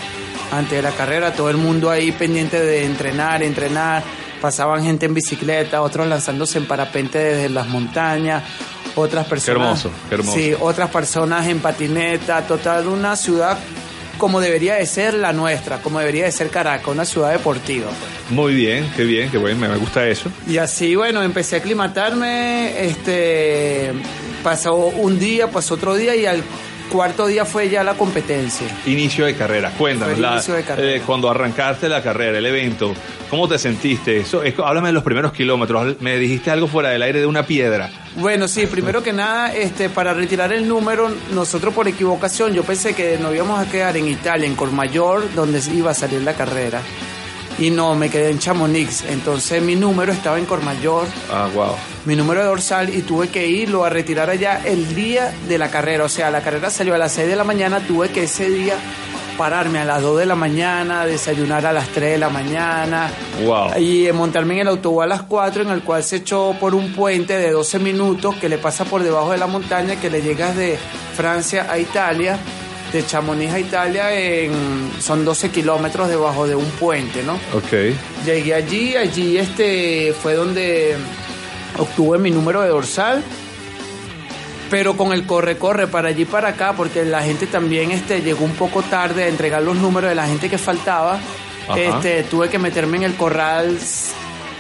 antes 0.53 0.73
de 0.73 0.83
la 0.83 0.93
carrera. 0.93 1.33
Todo 1.33 1.51
el 1.51 1.57
mundo 1.57 1.91
ahí 1.91 2.13
pendiente 2.13 2.61
de 2.61 2.85
entrenar, 2.85 3.43
entrenar. 3.43 4.03
Pasaban 4.41 4.85
gente 4.85 5.07
en 5.07 5.15
bicicleta, 5.15 5.83
otros 5.83 6.07
lanzándose 6.07 6.59
en 6.59 6.67
parapente 6.67 7.19
desde 7.19 7.49
las 7.49 7.67
montañas, 7.67 8.45
otras 8.95 9.27
personas. 9.27 9.85
hermoso, 9.85 9.91
hermoso. 10.13 10.39
Sí, 10.39 10.55
otras 10.61 10.91
personas 10.91 11.49
en 11.49 11.59
patineta. 11.59 12.43
Total, 12.47 12.87
una 12.87 13.17
ciudad 13.17 13.59
como 14.19 14.41
debería 14.41 14.75
de 14.75 14.87
ser 14.87 15.15
la 15.15 15.33
nuestra, 15.33 15.79
como 15.79 15.99
debería 16.01 16.25
de 16.25 16.33
ser 16.33 16.51
Caracas, 16.51 16.89
una 16.89 17.05
ciudad 17.05 17.33
deportiva. 17.33 17.87
Pues. 17.89 18.31
Muy 18.31 18.55
bien, 18.55 18.91
qué 18.97 19.05
bien, 19.05 19.31
qué 19.31 19.39
bueno, 19.39 19.69
me 19.69 19.77
gusta 19.77 20.07
eso. 20.07 20.31
Y 20.47 20.59
así, 20.59 20.95
bueno, 20.97 21.23
empecé 21.23 21.57
a 21.57 21.59
aclimatarme, 21.61 22.85
este, 22.85 23.93
pasó 24.43 24.75
un 24.75 25.19
día, 25.19 25.51
pasó 25.51 25.75
otro 25.75 25.95
día 25.95 26.15
y 26.15 26.27
al 26.27 26.43
cuarto 26.89 27.27
día 27.27 27.45
fue 27.45 27.69
ya 27.69 27.85
la 27.85 27.95
competencia. 27.95 28.67
Inicio 28.87 29.25
de 29.27 29.35
carrera, 29.35 29.71
cuéntanos. 29.79 30.15
Fue 30.15 30.17
el 30.17 30.23
la- 30.23 30.33
inicio 30.35 30.55
de 30.55 30.63
carrera. 30.65 30.97
eh, 30.97 31.03
cuando 31.07 31.31
arrancaste 31.31 31.89
la 31.89 32.03
carrera, 32.03 32.39
el 32.39 32.47
evento, 32.47 32.93
¿cómo 33.31 33.47
te 33.49 33.59
sentiste? 33.59 34.19
Eso, 34.19 34.43
es- 34.43 34.55
háblame 34.59 34.89
de 34.89 34.95
los 34.95 35.03
primeros 35.05 35.33
kilómetros. 35.33 36.01
Me 36.01 36.17
dijiste 36.19 36.51
algo 36.51 36.67
fuera 36.67 36.89
del 36.91 37.03
aire 37.03 37.21
de 37.21 37.27
una 37.27 37.45
piedra. 37.45 37.91
Bueno, 38.17 38.49
sí, 38.49 38.67
primero 38.67 39.03
que 39.03 39.13
nada, 39.13 39.55
este, 39.55 39.89
para 39.89 40.13
retirar 40.15 40.53
el 40.53 40.67
número, 40.67 41.11
nosotros 41.33 41.73
por 41.73 41.87
equivocación, 41.87 42.53
yo 42.53 42.65
pensé 42.65 42.95
que 42.95 43.17
nos 43.19 43.33
íbamos 43.35 43.61
a 43.65 43.71
quedar 43.71 43.97
en 43.97 44.09
Italia, 44.09 44.47
en 44.47 44.57
Cormayor, 44.57 45.23
donde 45.35 45.61
iba 45.73 45.93
a 45.93 45.95
salir 45.95 46.23
la 46.23 46.35
carrera. 46.35 46.81
Y 47.59 47.71
no, 47.71 47.95
me 47.97 48.09
quedé 48.09 48.31
en 48.31 48.39
Chamonix. 48.39 49.05
Entonces 49.09 49.61
mi 49.63 49.75
número 49.75 50.13
estaba 50.13 50.39
en 50.39 50.45
Cormayor, 50.47 51.07
Ah, 51.33 51.49
wow. 51.55 51.75
mi 52.05 52.15
número 52.15 52.41
de 52.41 52.47
dorsal, 52.47 52.95
y 52.95 53.03
tuve 53.03 53.29
que 53.29 53.47
irlo 53.49 53.85
a 53.85 53.91
retirar 53.91 54.31
allá 54.31 54.61
el 54.65 54.95
día 54.95 55.33
de 55.49 55.59
la 55.59 55.69
carrera. 55.71 56.05
O 56.05 56.09
sea, 56.09 56.31
la 56.31 56.41
carrera 56.41 56.71
salió 56.71 56.95
a 56.95 56.99
las 56.99 57.13
6 57.13 57.27
de 57.29 57.37
la 57.37 57.45
mañana, 57.45 57.81
tuve 57.81 58.11
que 58.11 58.25
ese 58.25 58.49
día 58.49 58.75
pararme 59.37 59.79
a 59.79 59.85
las 59.85 60.03
2 60.03 60.19
de 60.19 60.27
la 60.27 60.35
mañana, 60.35 61.05
desayunar 61.07 61.65
a 61.67 61.73
las 61.73 61.89
3 61.89 62.13
de 62.13 62.19
la 62.19 62.29
mañana, 62.29 63.09
Wow. 63.45 63.79
y 63.79 64.11
montarme 64.13 64.55
en 64.55 64.61
el 64.61 64.69
autobús 64.69 65.05
a 65.05 65.07
las 65.07 65.23
4, 65.23 65.63
en 65.63 65.71
el 65.71 65.83
cual 65.83 66.03
se 66.03 66.17
echó 66.17 66.55
por 66.59 66.75
un 66.75 66.93
puente 66.93 67.37
de 67.39 67.51
12 67.53 67.79
minutos 67.79 68.35
que 68.37 68.49
le 68.49 68.59
pasa 68.59 68.85
por 68.85 69.03
debajo 69.03 69.31
de 69.33 69.39
la 69.39 69.47
montaña, 69.47 69.95
que 70.01 70.11
le 70.11 70.23
llegas 70.23 70.57
de 70.57 70.77
Francia 71.17 71.67
a 71.71 71.79
Italia, 71.79 72.37
de 72.93 73.05
Chamonix 73.05 73.53
a 73.53 73.61
Italia, 73.61 74.15
en, 74.15 74.91
son 75.01 75.25
12 75.25 75.51
kilómetros 75.51 76.09
debajo 76.09 76.47
de 76.47 76.55
un 76.55 76.71
puente, 76.73 77.23
¿no? 77.23 77.35
Ok. 77.55 77.95
Llegué 78.25 78.55
allí, 78.55 78.97
allí 78.97 79.39
este 79.39 80.15
fue 80.15 80.35
donde 80.35 80.97
obtuve 81.79 82.19
mi 82.19 82.31
número 82.31 82.63
de 82.63 82.69
dorsal. 82.69 83.23
Pero 84.71 84.99
con 84.99 85.15
el 85.15 85.25
corre-corre 85.25 85.87
para 85.87 86.09
allí 86.09 86.27
para 86.27 86.49
acá, 86.49 86.75
porque 86.75 87.05
la 87.05 87.23
gente 87.23 87.47
también 87.47 87.91
este, 87.91 88.21
llegó 88.21 88.45
un 88.45 88.53
poco 88.53 88.83
tarde 88.83 89.25
a 89.25 89.29
entregar 89.29 89.63
los 89.63 89.77
números 89.77 90.11
de 90.11 90.15
la 90.15 90.27
gente 90.27 90.51
que 90.51 90.59
faltaba. 90.59 91.19
Ajá. 91.67 91.79
Este, 91.79 92.23
tuve 92.25 92.51
que 92.51 92.59
meterme 92.59 92.99
en 92.99 93.05
el 93.05 93.15
corral 93.15 93.79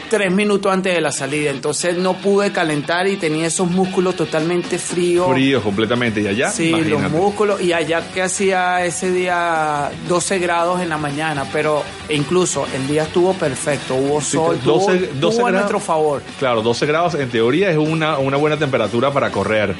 tres 0.09 0.33
minutos 0.33 0.73
antes 0.73 0.94
de 0.94 1.01
la 1.01 1.12
salida. 1.12 1.51
Entonces 1.51 1.97
no 1.97 2.14
pude 2.14 2.53
calentar 2.53 3.07
y 3.07 3.16
tenía 3.16 3.47
esos 3.47 3.71
músculos 3.71 4.16
totalmente 4.16 4.79
fríos. 4.79 5.31
Frío 5.31 5.62
completamente. 5.62 6.21
¿Y 6.23 6.27
allá? 6.27 6.51
Sí, 6.51 6.71
los 6.71 7.11
músculos. 7.11 7.61
Y 7.61 7.73
allá 7.73 8.03
que 8.12 8.23
hacía 8.23 8.85
ese 8.85 9.12
día 9.12 9.90
12 10.09 10.38
grados 10.38 10.81
en 10.81 10.88
la 10.88 10.99
mañana, 10.99 11.44
pero 11.53 11.83
incluso 12.09 12.66
el 12.75 12.87
día 12.88 13.05
estuvo 13.05 13.33
perfecto, 13.35 13.94
hubo 13.94 14.21
Sí, 14.21 14.33
sol, 14.37 14.59
12 14.64 14.87
tuvo, 14.87 14.90
12 14.90 15.07
tuvo 15.21 15.29
a 15.47 15.51
grados. 15.51 15.53
nuestro 15.53 15.81
favor. 15.81 16.23
Claro, 16.38 16.62
12 16.62 16.87
grados 16.87 17.14
en 17.14 17.29
teoría 17.29 17.71
es 17.71 17.77
una, 17.77 18.18
una 18.18 18.37
buena 18.37 18.57
temperatura 18.57 19.12
para 19.12 19.31
correr. 19.31 19.75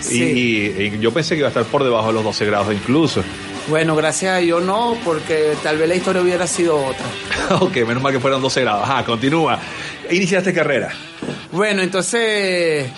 Y- 0.00 0.02
Sí. 0.02 0.22
Y, 0.24 0.82
y 0.82 0.98
yo 1.00 1.12
pensé 1.12 1.34
que 1.34 1.38
iba 1.40 1.46
a 1.46 1.50
estar 1.50 1.64
por 1.64 1.84
debajo 1.84 2.08
de 2.08 2.14
los 2.14 2.24
12 2.24 2.44
grados 2.44 2.74
incluso. 2.74 3.22
Bueno, 3.68 3.94
gracias 3.94 4.36
a 4.36 4.38
Dios 4.38 4.62
no, 4.62 4.96
porque 5.04 5.54
tal 5.62 5.78
vez 5.78 5.88
la 5.88 5.94
historia 5.94 6.20
hubiera 6.22 6.46
sido 6.46 6.76
otra. 6.84 7.04
ok, 7.60 7.76
menos 7.86 8.02
mal 8.02 8.12
que 8.12 8.20
fueron 8.20 8.42
12 8.42 8.60
grados. 8.62 8.82
Ajá, 8.84 9.04
continúa. 9.04 9.58
Iniciaste 10.10 10.52
carrera. 10.52 10.90
Bueno, 11.52 11.82
entonces 11.82 12.90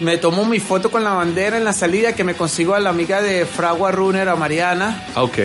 me 0.00 0.16
tomo 0.18 0.44
mi 0.44 0.60
foto 0.60 0.90
con 0.90 1.04
la 1.04 1.12
bandera 1.12 1.56
en 1.56 1.64
la 1.64 1.72
salida 1.72 2.14
que 2.14 2.24
me 2.24 2.34
consigo 2.34 2.74
a 2.74 2.80
la 2.80 2.90
amiga 2.90 3.22
de 3.22 3.46
Fragua 3.46 3.90
Runner, 3.90 4.28
a 4.28 4.36
Mariana. 4.36 5.04
Ok. 5.14 5.38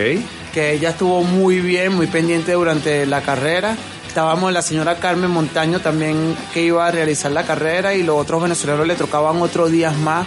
que 0.52 0.72
ella 0.72 0.90
estuvo 0.90 1.22
muy 1.22 1.60
bien, 1.60 1.92
muy 1.94 2.06
pendiente 2.06 2.52
durante 2.52 3.04
la 3.06 3.20
carrera. 3.20 3.76
Estábamos 4.08 4.50
la 4.50 4.62
señora 4.62 4.96
Carmen 4.96 5.30
Montaño 5.30 5.80
también 5.80 6.34
que 6.54 6.62
iba 6.62 6.86
a 6.86 6.90
realizar 6.90 7.30
la 7.32 7.42
carrera 7.44 7.94
y 7.94 8.02
los 8.02 8.16
otros 8.18 8.42
venezolanos 8.42 8.86
le 8.86 8.94
tocaban 8.94 9.42
otros 9.42 9.70
días 9.70 9.94
más. 9.98 10.26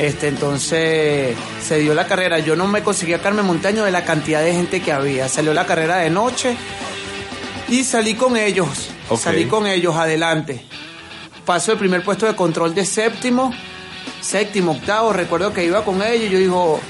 Este, 0.00 0.28
entonces 0.28 1.36
se 1.62 1.78
dio 1.78 1.92
la 1.92 2.06
carrera. 2.06 2.38
Yo 2.38 2.56
no 2.56 2.66
me 2.66 2.82
conseguí 2.82 3.12
a 3.12 3.20
Carmen 3.20 3.44
Montaño 3.44 3.84
de 3.84 3.90
la 3.90 4.02
cantidad 4.02 4.42
de 4.42 4.54
gente 4.54 4.80
que 4.80 4.92
había. 4.92 5.28
Salió 5.28 5.52
la 5.52 5.66
carrera 5.66 5.98
de 5.98 6.08
noche 6.08 6.56
y 7.68 7.84
salí 7.84 8.14
con 8.14 8.38
ellos. 8.38 8.88
Salí 9.18 9.44
con 9.44 9.66
ellos 9.66 9.96
adelante. 9.96 10.64
Paso 11.44 11.72
el 11.72 11.78
primer 11.78 12.02
puesto 12.02 12.24
de 12.24 12.34
control 12.34 12.74
de 12.74 12.86
séptimo, 12.86 13.52
séptimo, 14.22 14.72
octavo. 14.72 15.12
Recuerdo 15.12 15.52
que 15.52 15.66
iba 15.66 15.84
con 15.84 16.02
ellos 16.02 16.28
y 16.28 16.30
yo 16.30 16.38
digo, 16.38 16.80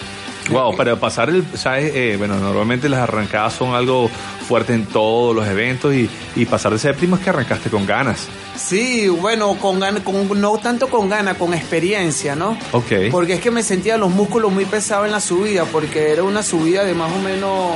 Wow, 0.51 0.77
para 0.77 0.97
pasar 0.97 1.29
el, 1.31 1.45
¿sabes? 1.55 1.93
Eh, 1.95 2.17
bueno, 2.19 2.37
normalmente 2.37 2.89
las 2.89 3.01
arrancadas 3.01 3.53
son 3.55 3.75
algo 3.75 4.09
fuerte 4.49 4.75
en 4.75 4.87
todos 4.87 5.35
los 5.35 5.47
eventos 5.47 5.95
y, 5.95 6.09
y 6.37 6.47
pasar 6.47 6.73
de 6.73 6.79
séptimo 6.79 7.17
es 7.17 7.23
que 7.23 7.31
arrancaste 7.31 7.71
con 7.71 7.87
ganas. 7.87 8.27
Sí, 8.57 9.09
bueno, 9.09 9.55
con, 9.59 9.81
con 10.03 10.41
no 10.41 10.59
tanto 10.59 10.89
con 10.89 11.09
ganas, 11.09 11.37
con 11.37 11.55
experiencia, 11.55 12.35
¿no? 12.37 12.57
Ok. 12.73 12.93
Porque 13.11 13.35
es 13.35 13.41
que 13.41 13.51
me 13.51 13.63
sentía 13.63 13.97
los 13.97 14.11
músculos 14.11 14.53
muy 14.53 14.65
pesados 14.67 15.07
en 15.07 15.13
la 15.13 15.21
subida, 15.21 15.65
porque 15.67 16.11
era 16.13 16.23
una 16.23 16.43
subida 16.43 16.85
de 16.85 16.95
más 16.95 17.11
o 17.13 17.19
menos 17.21 17.73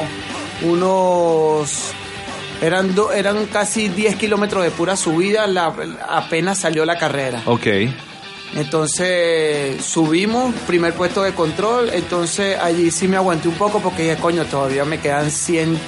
unos... 0.62 1.92
Eran, 2.62 2.94
do- 2.94 3.12
eran 3.12 3.46
casi 3.46 3.88
10 3.88 4.16
kilómetros 4.16 4.62
de 4.64 4.70
pura 4.70 4.96
subida, 4.96 5.46
la, 5.46 5.72
apenas 6.08 6.58
salió 6.58 6.84
la 6.84 6.96
carrera. 6.96 7.42
Ok. 7.46 7.66
Entonces 8.56 9.84
subimos, 9.84 10.54
primer 10.66 10.94
puesto 10.94 11.22
de 11.22 11.32
control, 11.32 11.90
entonces 11.92 12.56
allí 12.58 12.90
sí 12.90 13.08
me 13.08 13.16
aguanté 13.16 13.48
un 13.48 13.54
poco 13.54 13.80
porque 13.80 14.02
dije, 14.02 14.16
coño, 14.16 14.44
todavía 14.44 14.84
me 14.84 15.00
quedan 15.00 15.30
100, 15.30 15.78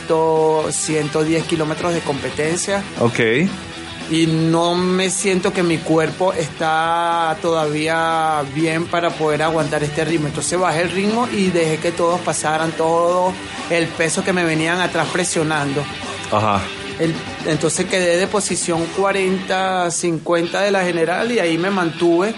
110 0.70 1.44
kilómetros 1.44 1.94
de 1.94 2.00
competencia 2.00 2.82
Ok. 3.00 3.20
y 4.10 4.26
no 4.26 4.74
me 4.74 5.10
siento 5.10 5.52
que 5.52 5.62
mi 5.62 5.78
cuerpo 5.78 6.32
está 6.32 7.36
todavía 7.42 8.42
bien 8.54 8.86
para 8.86 9.10
poder 9.10 9.42
aguantar 9.42 9.82
este 9.84 10.04
ritmo. 10.04 10.26
Entonces 10.28 10.58
bajé 10.58 10.82
el 10.82 10.90
ritmo 10.90 11.28
y 11.32 11.48
dejé 11.50 11.78
que 11.78 11.92
todos 11.92 12.20
pasaran 12.20 12.72
todo 12.72 13.32
el 13.70 13.86
peso 13.88 14.24
que 14.24 14.32
me 14.32 14.44
venían 14.44 14.80
atrás 14.80 15.06
presionando. 15.12 15.84
Ajá. 16.32 16.60
El- 16.98 17.14
entonces 17.46 17.86
quedé 17.86 18.16
de 18.16 18.26
posición 18.26 18.84
40, 18.96 19.90
50 19.90 20.62
de 20.62 20.70
la 20.70 20.82
general 20.82 21.30
y 21.30 21.38
ahí 21.38 21.58
me 21.58 21.70
mantuve 21.70 22.34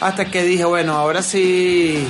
hasta 0.00 0.24
que 0.24 0.42
dije, 0.42 0.64
bueno, 0.64 0.94
ahora 0.94 1.22
sí 1.22 2.06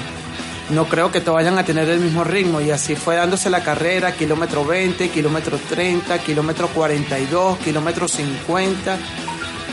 no 0.71 0.87
creo 0.87 1.11
que 1.11 1.21
te 1.21 1.31
vayan 1.31 1.59
a 1.59 1.65
tener 1.65 1.89
el 1.89 1.99
mismo 1.99 2.23
ritmo 2.25 2.61
y 2.61 2.71
así 2.71 2.95
fue 2.95 3.17
dándose 3.17 3.51
la 3.51 3.63
carrera, 3.63 4.13
kilómetro 4.13 4.65
20, 4.65 5.09
kilómetro 5.09 5.59
30, 5.69 6.19
kilómetro 6.21 6.69
42, 6.69 7.59
kilómetro 7.59 8.07
50. 8.07 8.99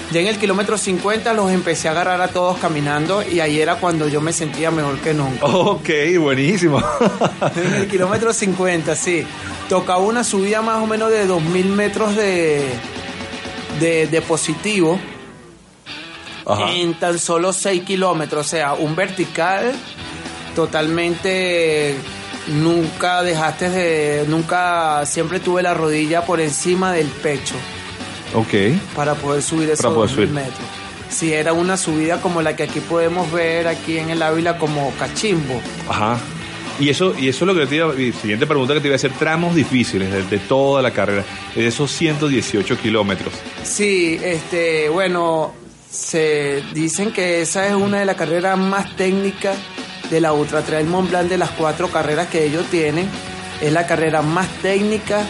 Ya 0.10 0.22
en 0.22 0.28
el 0.28 0.38
kilómetro 0.38 0.78
50 0.78 1.34
los 1.34 1.52
empecé 1.52 1.90
a 1.90 1.92
agarrar 1.92 2.22
a 2.22 2.30
todos 2.30 2.58
caminando 2.58 3.22
y 3.22 3.42
ahí 3.42 3.60
era 3.60 3.76
cuando 3.76 4.08
yo 4.08 4.22
me 4.22 4.32
sentía 4.32 4.72
mejor 4.72 4.98
que 5.00 5.14
nunca. 5.14 5.46
Ok, 5.46 5.90
buenísimo. 6.18 6.82
En 7.56 7.74
el 7.74 7.88
kilómetro 7.88 8.34
50, 8.34 8.96
sí. 8.96 9.26
Tocaba 9.70 10.00
una 10.00 10.24
subida 10.24 10.62
más 10.62 10.82
o 10.82 10.88
menos 10.88 11.12
de 11.12 11.28
2.000 11.28 11.66
metros 11.66 12.16
de, 12.16 12.64
de, 13.82 14.08
de 14.08 14.22
positivo 14.22 14.98
Ajá. 16.48 16.72
en 16.74 16.94
tan 16.96 17.20
solo 17.20 17.52
6 17.54 17.84
kilómetros. 17.84 18.46
O 18.46 18.50
sea, 18.50 18.74
un 18.74 18.96
vertical 18.96 19.74
totalmente... 20.56 21.96
Nunca 22.48 23.24
dejaste 23.24 23.70
de... 23.70 24.26
Nunca... 24.28 25.06
Siempre 25.06 25.40
tuve 25.40 25.62
la 25.62 25.74
rodilla 25.74 26.26
por 26.26 26.40
encima 26.40 26.94
del 26.94 27.08
pecho 27.08 27.56
Ok. 28.34 28.54
para 28.96 29.16
poder 29.16 29.42
subir 29.44 29.70
esos 29.70 29.94
poder 29.94 30.10
2.000 30.10 30.14
subir. 30.16 30.30
metros. 30.30 30.68
Si 31.10 31.34
era 31.34 31.52
una 31.54 31.76
subida 31.78 32.22
como 32.22 32.42
la 32.42 32.56
que 32.56 32.64
aquí 32.64 32.80
podemos 32.80 33.30
ver 33.32 33.68
aquí 33.68 33.98
en 33.98 34.10
el 34.10 34.22
Ávila 34.22 34.58
como 34.58 34.92
cachimbo. 34.98 35.60
Ajá. 35.90 36.18
Y 36.80 36.90
eso, 36.90 37.14
y 37.18 37.28
eso 37.28 37.44
es 37.44 37.48
lo 37.48 37.56
que 37.60 37.66
te 37.66 37.76
iba, 37.78 37.94
y 38.00 38.12
siguiente 38.14 38.46
pregunta 38.46 38.74
que 38.76 38.82
te 38.82 38.88
iba 38.88 38.96
a 38.96 38.98
hacer, 38.98 39.12
tramos 39.14 39.56
difíciles 39.56 40.12
de, 40.12 40.24
de 40.24 40.38
toda 40.38 40.82
la 40.82 40.92
carrera, 40.92 41.24
de 41.56 41.66
esos 41.68 41.90
118 41.92 42.78
kilómetros. 42.78 43.34
Sí, 43.64 44.20
este, 44.22 44.88
bueno, 44.90 45.54
se 45.92 46.64
dicen 46.74 47.12
que 47.12 47.42
esa 47.42 47.68
es 47.68 47.74
una 47.74 48.00
de 48.00 48.06
las 48.06 48.16
carreras 48.16 48.58
más 48.58 48.96
técnicas 48.96 49.58
de 50.10 50.22
la 50.22 50.34
Ultra 50.34 50.62
Trail 50.62 50.88
Mont 50.88 51.10
Blanc 51.10 51.30
de 51.30 51.38
las 51.38 51.52
cuatro 51.52 51.90
carreras 51.90 52.28
que 52.28 52.46
ellos 52.46 52.66
tienen. 52.70 53.10
Es 53.62 53.72
la 53.72 53.88
carrera 53.88 54.22
más 54.22 54.48
técnica, 54.62 55.22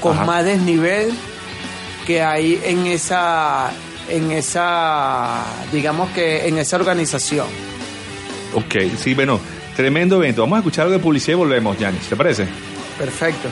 con 0.00 0.16
Ajá. 0.16 0.24
más 0.24 0.44
desnivel 0.44 1.12
que 2.06 2.22
hay 2.22 2.60
en 2.64 2.86
esa, 2.86 3.70
en 4.08 4.30
esa, 4.30 5.44
digamos 5.72 6.10
que 6.10 6.46
en 6.48 6.58
esa 6.58 6.76
organización. 6.76 7.46
Ok, 8.54 8.74
sí, 8.98 9.14
bueno, 9.14 9.40
tremendo 9.76 10.16
evento. 10.16 10.42
Vamos 10.42 10.56
a 10.56 10.60
escuchar 10.60 10.84
algo 10.84 10.98
de 10.98 11.02
publicidad 11.02 11.34
y 11.36 11.38
volvemos, 11.38 11.78
Yanis, 11.78 12.08
¿te 12.08 12.16
parece? 12.16 12.46
Perfecto. 12.98 13.48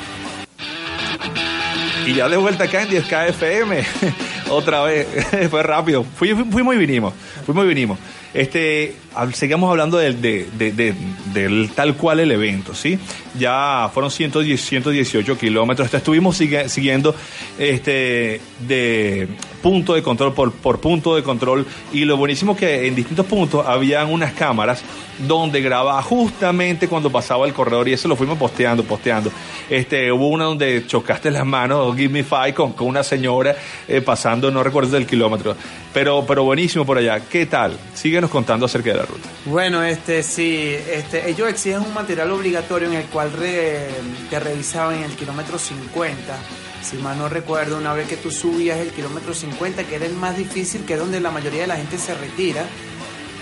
Y 2.07 2.14
ya 2.14 2.28
de 2.28 2.37
vuelta 2.37 2.64
acá 2.64 2.83
en 2.83 2.88
10K 2.88 3.28
FM. 3.28 3.85
Otra 4.50 4.82
vez, 4.82 5.06
fue 5.50 5.62
rápido. 5.62 6.04
Fui, 6.04 6.34
fui, 6.34 6.62
muy 6.62 6.76
vinimos, 6.76 7.14
fui 7.44 7.54
muy 7.54 7.66
vinimos. 7.66 7.98
Este, 8.34 8.94
seguimos 9.32 9.70
hablando 9.70 9.96
del, 9.96 10.20
del 10.20 11.70
tal 11.74 11.96
cual 11.96 12.20
el 12.20 12.30
evento, 12.30 12.74
¿sí? 12.74 12.98
Ya 13.38 13.90
fueron 13.92 14.11
110, 14.11 14.61
118 14.61 15.38
kilómetros. 15.38 15.92
Estuvimos 15.92 16.37
siguiendo 16.37 17.14
este, 17.58 18.40
de 18.66 19.28
punto 19.62 19.94
de 19.94 20.02
control 20.02 20.34
por, 20.34 20.52
por 20.52 20.80
punto 20.80 21.16
de 21.16 21.22
control 21.22 21.66
y 21.92 22.04
lo 22.04 22.16
buenísimo 22.16 22.56
que 22.56 22.87
en 22.87 22.94
distintos 22.94 23.26
puntos 23.26 23.66
habían 23.66 24.11
unas 24.11 24.32
cámaras 24.32 24.82
donde 25.26 25.61
grababa 25.61 26.00
justamente 26.02 26.87
cuando 26.87 27.11
pasaba 27.11 27.46
el 27.46 27.52
corredor 27.52 27.88
y 27.88 27.92
eso 27.92 28.08
lo 28.08 28.16
fuimos 28.16 28.38
posteando, 28.38 28.84
posteando. 28.84 29.32
Este, 29.68 30.12
hubo 30.12 30.28
una 30.28 30.44
donde 30.44 30.87
chocaste 30.87 31.30
las 31.30 31.44
manos, 31.44 31.96
Give 31.96 32.08
Me 32.08 32.22
Five, 32.22 32.54
con, 32.54 32.72
con 32.72 32.87
una 32.87 33.02
señora 33.02 33.56
eh, 33.88 34.00
pasando, 34.00 34.38
no 34.40 34.62
recuerdo 34.62 34.96
el 34.96 35.07
kilómetro, 35.07 35.57
pero, 35.92 36.24
pero 36.27 36.44
buenísimo 36.44 36.87
por 36.87 36.98
allá. 36.98 37.20
¿Qué 37.20 37.46
tal? 37.46 37.77
Síguenos 37.94 38.31
contando 38.31 38.66
acerca 38.66 38.90
de 38.90 38.96
la 38.96 39.05
ruta. 39.05 39.29
Bueno, 39.44 39.83
este 39.83 40.22
sí, 40.22 40.74
este, 40.90 41.29
ellos 41.29 41.48
exigen 41.48 41.81
un 41.81 41.92
material 41.92 42.31
obligatorio 42.31 42.88
en 42.88 42.94
el 42.94 43.05
cual 43.05 43.31
te 43.33 44.40
revisaban 44.40 44.96
en 44.96 45.05
el 45.05 45.12
kilómetro 45.12 45.59
50 45.59 46.37
si 46.83 46.96
mal 46.96 47.18
no 47.18 47.29
recuerdo, 47.29 47.77
una 47.77 47.92
vez 47.92 48.09
que 48.09 48.16
tú 48.16 48.31
subías 48.31 48.79
el 48.79 48.90
kilómetro 48.90 49.35
50, 49.35 49.85
que 49.85 49.96
era 49.96 50.07
el 50.07 50.14
más 50.14 50.37
difícil, 50.37 50.85
que 50.85 50.94
es 50.94 50.98
donde 50.98 51.20
la 51.20 51.31
mayoría 51.31 51.62
de 51.62 51.66
la 51.66 51.77
gente 51.77 51.98
se 51.98 52.14
retira, 52.14 52.64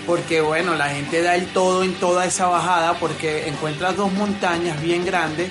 porque 0.05 0.41
bueno, 0.41 0.75
la 0.75 0.89
gente 0.89 1.21
da 1.21 1.35
el 1.35 1.47
todo 1.47 1.83
en 1.83 1.93
toda 1.93 2.25
esa 2.25 2.47
bajada, 2.47 2.99
porque 2.99 3.47
encuentras 3.47 3.95
dos 3.95 4.11
montañas 4.11 4.81
bien 4.81 5.05
grandes, 5.05 5.49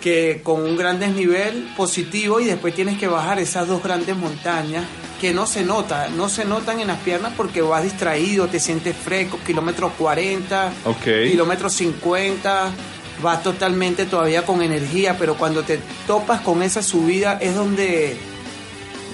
que 0.00 0.40
con 0.42 0.62
un 0.62 0.76
gran 0.76 1.00
desnivel 1.00 1.68
positivo 1.76 2.40
y 2.40 2.44
después 2.44 2.74
tienes 2.74 2.98
que 2.98 3.08
bajar 3.08 3.38
esas 3.38 3.66
dos 3.66 3.82
grandes 3.82 4.16
montañas 4.16 4.84
que 5.20 5.34
no 5.34 5.46
se 5.46 5.64
nota, 5.64 6.08
no 6.08 6.28
se 6.28 6.44
notan 6.44 6.78
en 6.80 6.86
las 6.88 7.00
piernas 7.00 7.32
porque 7.36 7.60
vas 7.60 7.82
distraído, 7.82 8.46
te 8.46 8.60
sientes 8.60 8.94
fresco, 8.96 9.38
kilómetro 9.44 9.92
40, 9.98 10.72
kilómetro 11.02 11.68
50 11.68 12.72
vas 13.22 13.42
totalmente 13.42 14.06
todavía 14.06 14.44
con 14.44 14.62
energía, 14.62 15.16
pero 15.18 15.36
cuando 15.36 15.62
te 15.62 15.80
topas 16.06 16.40
con 16.40 16.62
esa 16.62 16.82
subida 16.82 17.38
es 17.40 17.54
donde 17.54 18.16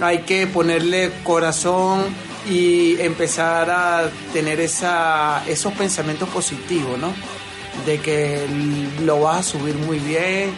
hay 0.01 0.19
que 0.19 0.47
ponerle 0.47 1.11
corazón 1.23 2.05
y 2.49 3.01
empezar 3.01 3.71
a 3.71 4.11
tener 4.33 4.61
esa, 4.61 5.43
esos 5.49 5.73
pensamientos 5.73 6.29
positivos, 6.29 6.99
¿no? 6.99 7.15
De 7.87 7.99
que 7.99 8.47
lo 9.03 9.21
vas 9.21 9.39
a 9.39 9.43
subir 9.43 9.75
muy 9.77 9.99
bien 9.99 10.51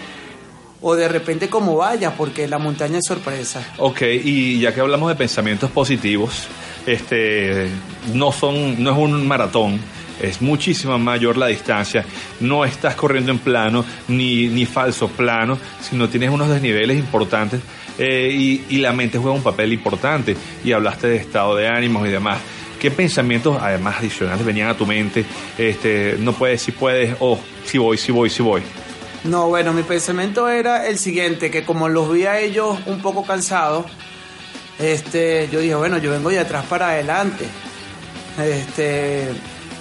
o 0.89 0.95
de 0.95 1.09
repente 1.09 1.49
como 1.49 1.79
vaya, 1.79 2.15
porque 2.15 2.47
la 2.47 2.59
montaña 2.59 2.99
es 2.99 3.07
sorpresa. 3.09 3.61
Ok, 3.79 4.03
y 4.03 4.61
ya 4.61 4.73
que 4.73 4.81
hablamos 4.81 5.09
de 5.09 5.17
pensamientos 5.17 5.69
positivos, 5.73 6.47
este, 6.87 7.67
no, 8.15 8.31
son, 8.31 8.81
no 8.81 8.93
es 8.93 8.97
un 8.97 9.27
maratón, 9.27 9.81
es 10.23 10.41
muchísimo 10.41 10.97
mayor 10.97 11.39
la 11.39 11.49
distancia. 11.49 12.05
No 12.39 12.65
estás 12.65 12.95
corriendo 12.95 13.33
en 13.33 13.41
plano 13.41 13.85
ni, 14.07 14.47
ni 14.47 14.65
falso 14.65 15.09
plano, 15.09 15.59
sino 15.81 16.09
tienes 16.09 16.31
unos 16.31 16.49
desniveles 16.49 16.97
importantes 16.97 17.61
eh, 17.99 18.63
y, 18.69 18.77
la 18.79 18.93
mente 18.93 19.19
juega 19.19 19.35
un 19.35 19.43
papel 19.43 19.73
importante. 19.73 20.37
Y 20.65 20.71
hablaste 20.71 21.09
de 21.09 21.17
estado 21.17 21.57
de 21.57 21.67
ánimos 21.67 22.07
y 22.07 22.13
demás. 22.13 22.39
¿Qué 22.81 22.93
pensamientos, 22.93 23.59
además 23.61 23.97
adicionales, 23.99 24.47
venían 24.47 24.69
a 24.69 24.77
tu 24.77 24.87
mente? 24.87 25.25
Este, 25.59 26.17
no 26.21 26.33
puedes, 26.33 26.63
si 26.63 26.71
puedes, 26.71 27.17
o 27.19 27.41
si 27.65 27.77
voy, 27.77 27.99
si 27.99 28.13
voy, 28.13 28.31
si 28.31 28.41
voy. 28.45 28.63
No, 29.29 29.49
bueno, 29.49 29.73
mi 29.73 29.83
pensamiento 29.83 30.49
era 30.49 30.87
el 30.87 30.99
siguiente, 30.99 31.51
que 31.51 31.65
como 31.65 31.89
los 31.89 32.13
vi 32.13 32.27
a 32.27 32.39
ellos 32.39 32.79
un 32.87 33.03
poco 33.03 33.25
cansados, 33.25 33.87
este, 34.79 35.49
yo 35.51 35.61
dije, 35.61 35.75
bueno, 35.75 35.99
yo 35.99 36.11
vengo 36.11 36.31
de 36.31 36.39
atrás 36.39 36.65
para 36.67 36.91
adelante. 36.91 37.45
Este, 38.39 39.29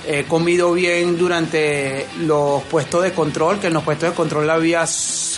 he 0.07 0.23
comido 0.23 0.73
bien 0.73 1.17
durante 1.17 2.07
los 2.21 2.63
puestos 2.63 3.03
de 3.03 3.11
control, 3.11 3.59
que 3.59 3.67
en 3.67 3.73
los 3.73 3.83
puestos 3.83 4.09
de 4.09 4.15
control 4.15 4.49
había 4.49 4.85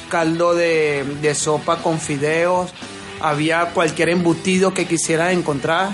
caldo 0.09 0.53
de, 0.53 1.33
sopa 1.35 1.77
con 1.77 1.99
fideos, 1.99 2.71
había 3.19 3.67
cualquier 3.73 4.09
embutido 4.09 4.73
que 4.73 4.85
quisieras 4.85 5.33
encontrar, 5.33 5.89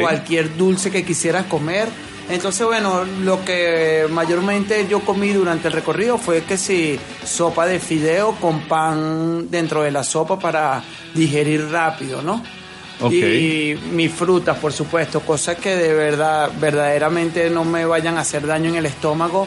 cualquier 0.00 0.56
dulce 0.56 0.90
que 0.90 1.04
quisieras 1.04 1.46
comer. 1.46 1.88
Entonces, 2.30 2.66
bueno, 2.66 3.04
lo 3.22 3.42
que 3.44 4.06
mayormente 4.10 4.86
yo 4.88 5.00
comí 5.00 5.32
durante 5.32 5.68
el 5.68 5.74
recorrido 5.74 6.18
fue 6.18 6.42
que 6.42 6.58
si 6.58 6.98
sopa 7.24 7.66
de 7.66 7.80
fideo 7.80 8.32
con 8.32 8.60
pan 8.68 9.50
dentro 9.50 9.82
de 9.82 9.90
la 9.90 10.04
sopa 10.04 10.38
para 10.38 10.82
digerir 11.14 11.70
rápido, 11.70 12.20
¿no? 12.20 12.42
Y 13.10 13.76
mis 13.92 14.12
frutas, 14.12 14.58
por 14.58 14.72
supuesto, 14.72 15.20
cosas 15.20 15.56
que 15.56 15.76
de 15.76 15.94
verdad, 15.94 16.50
verdaderamente 16.60 17.48
no 17.48 17.64
me 17.64 17.86
vayan 17.86 18.18
a 18.18 18.22
hacer 18.22 18.46
daño 18.46 18.70
en 18.70 18.76
el 18.76 18.86
estómago, 18.86 19.46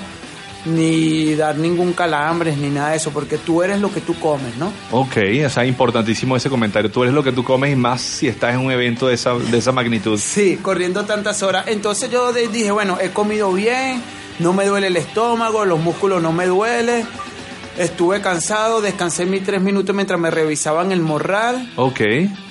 ni 0.65 1.36
dar 1.36 1.58
ningún 1.58 1.93
calambres, 1.93 2.58
ni 2.58 2.69
nada 2.69 2.91
de 2.91 2.97
eso, 2.97 3.12
porque 3.12 3.38
tú 3.38 3.63
eres 3.63 3.80
lo 3.80 3.91
que 3.91 4.02
tú 4.02 4.13
comes, 4.19 4.56
¿no? 4.58 4.71
Ok, 4.91 5.17
o 5.45 5.50
sea, 5.50 5.65
importantísimo 5.65 6.36
ese 6.36 6.50
comentario. 6.50 6.91
Tú 6.91 7.04
eres 7.04 7.13
lo 7.13 7.24
que 7.24 7.32
tú 7.32 7.43
comes 7.43 7.71
y 7.71 7.76
más 7.76 8.02
si 8.02 8.28
estás 8.28 8.54
en 8.54 8.62
un 8.62 8.71
evento 8.71 9.08
de 9.08 9.15
esa, 9.15 9.34
de 9.34 9.58
esa 9.58 9.71
magnitud. 9.71 10.19
Sí, 10.19 10.60
corriendo 10.62 11.06
tantas 11.06 11.41
horas. 11.43 11.65
Entonces 11.67 12.10
yo 12.10 12.32
dije, 12.34 12.71
bueno, 12.71 12.97
he 13.02 13.10
comido 13.10 13.52
bien, 13.54 14.02
no 14.39 14.54
me 14.54 14.65
duele 14.65 14.88
el 14.88 14.97
estómago, 14.97 15.65
los 15.65 15.80
músculos 15.80 16.21
no 16.21 16.32
me 16.32 16.45
duelen 16.45 17.08
Estuve 17.82 18.22
cansado, 18.22 18.80
descansé 18.80 19.26
mis 19.26 19.44
tres 19.44 19.60
minutos 19.60 19.96
mientras 19.96 20.20
me 20.20 20.30
revisaban 20.30 20.91
el 20.91 21.02
morral. 21.02 21.67
Ok. 21.78 22.00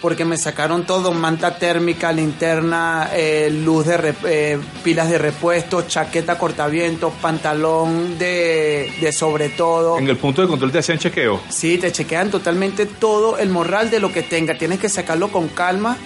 Porque 0.03 0.25
me 0.25 0.37
sacaron 0.37 0.85
todo, 0.85 1.13
manta 1.13 1.57
térmica, 1.57 2.11
linterna, 2.11 3.09
eh, 3.15 3.49
luz 3.49 3.87
de 3.87 4.13
eh, 4.25 4.59
pilas 4.83 5.09
de 5.09 5.19
repuesto, 5.19 5.83
chaqueta 5.83 6.37
cortavientos, 6.37 7.13
pantalón 7.23 8.19
de, 8.19 8.93
de 9.01 9.13
sobre 9.13 9.51
todo. 9.51 9.99
¿En 9.99 10.09
el 10.09 10.17
punto 10.17 10.43
de 10.43 10.49
control 10.49 10.73
te 10.73 10.81
hacían 10.81 10.99
chequeo? 10.99 11.41
Sí, 11.49 11.79
te 11.79 11.93
chequean 11.93 12.29
totalmente 12.29 12.87
todo 12.87 13.39
el 13.39 13.51
morral 13.51 13.89
de 13.89 14.01
lo 14.01 14.11
que 14.11 14.25
tenga. 14.25 14.59
Tienes 14.59 14.81
que 14.81 14.89
sacarlo 14.89 15.29
con 15.31 15.47
calma 15.47 15.97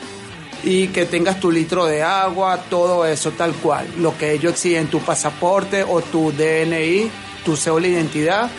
y 0.62 0.88
que 0.88 1.06
tengas 1.06 1.40
tu 1.40 1.50
litro 1.50 1.86
de 1.86 2.02
agua, 2.02 2.58
todo 2.68 3.06
eso 3.06 3.30
tal 3.30 3.54
cual. 3.54 3.86
Lo 3.96 4.18
que 4.18 4.32
ellos 4.32 4.52
exigen, 4.52 4.88
tu 4.88 5.00
pasaporte 5.00 5.82
o 5.82 6.02
tu 6.02 6.30
DNI, 6.30 7.10
tu 7.42 7.56
cédula 7.56 7.86
de 7.86 7.94
identidad 7.94 8.50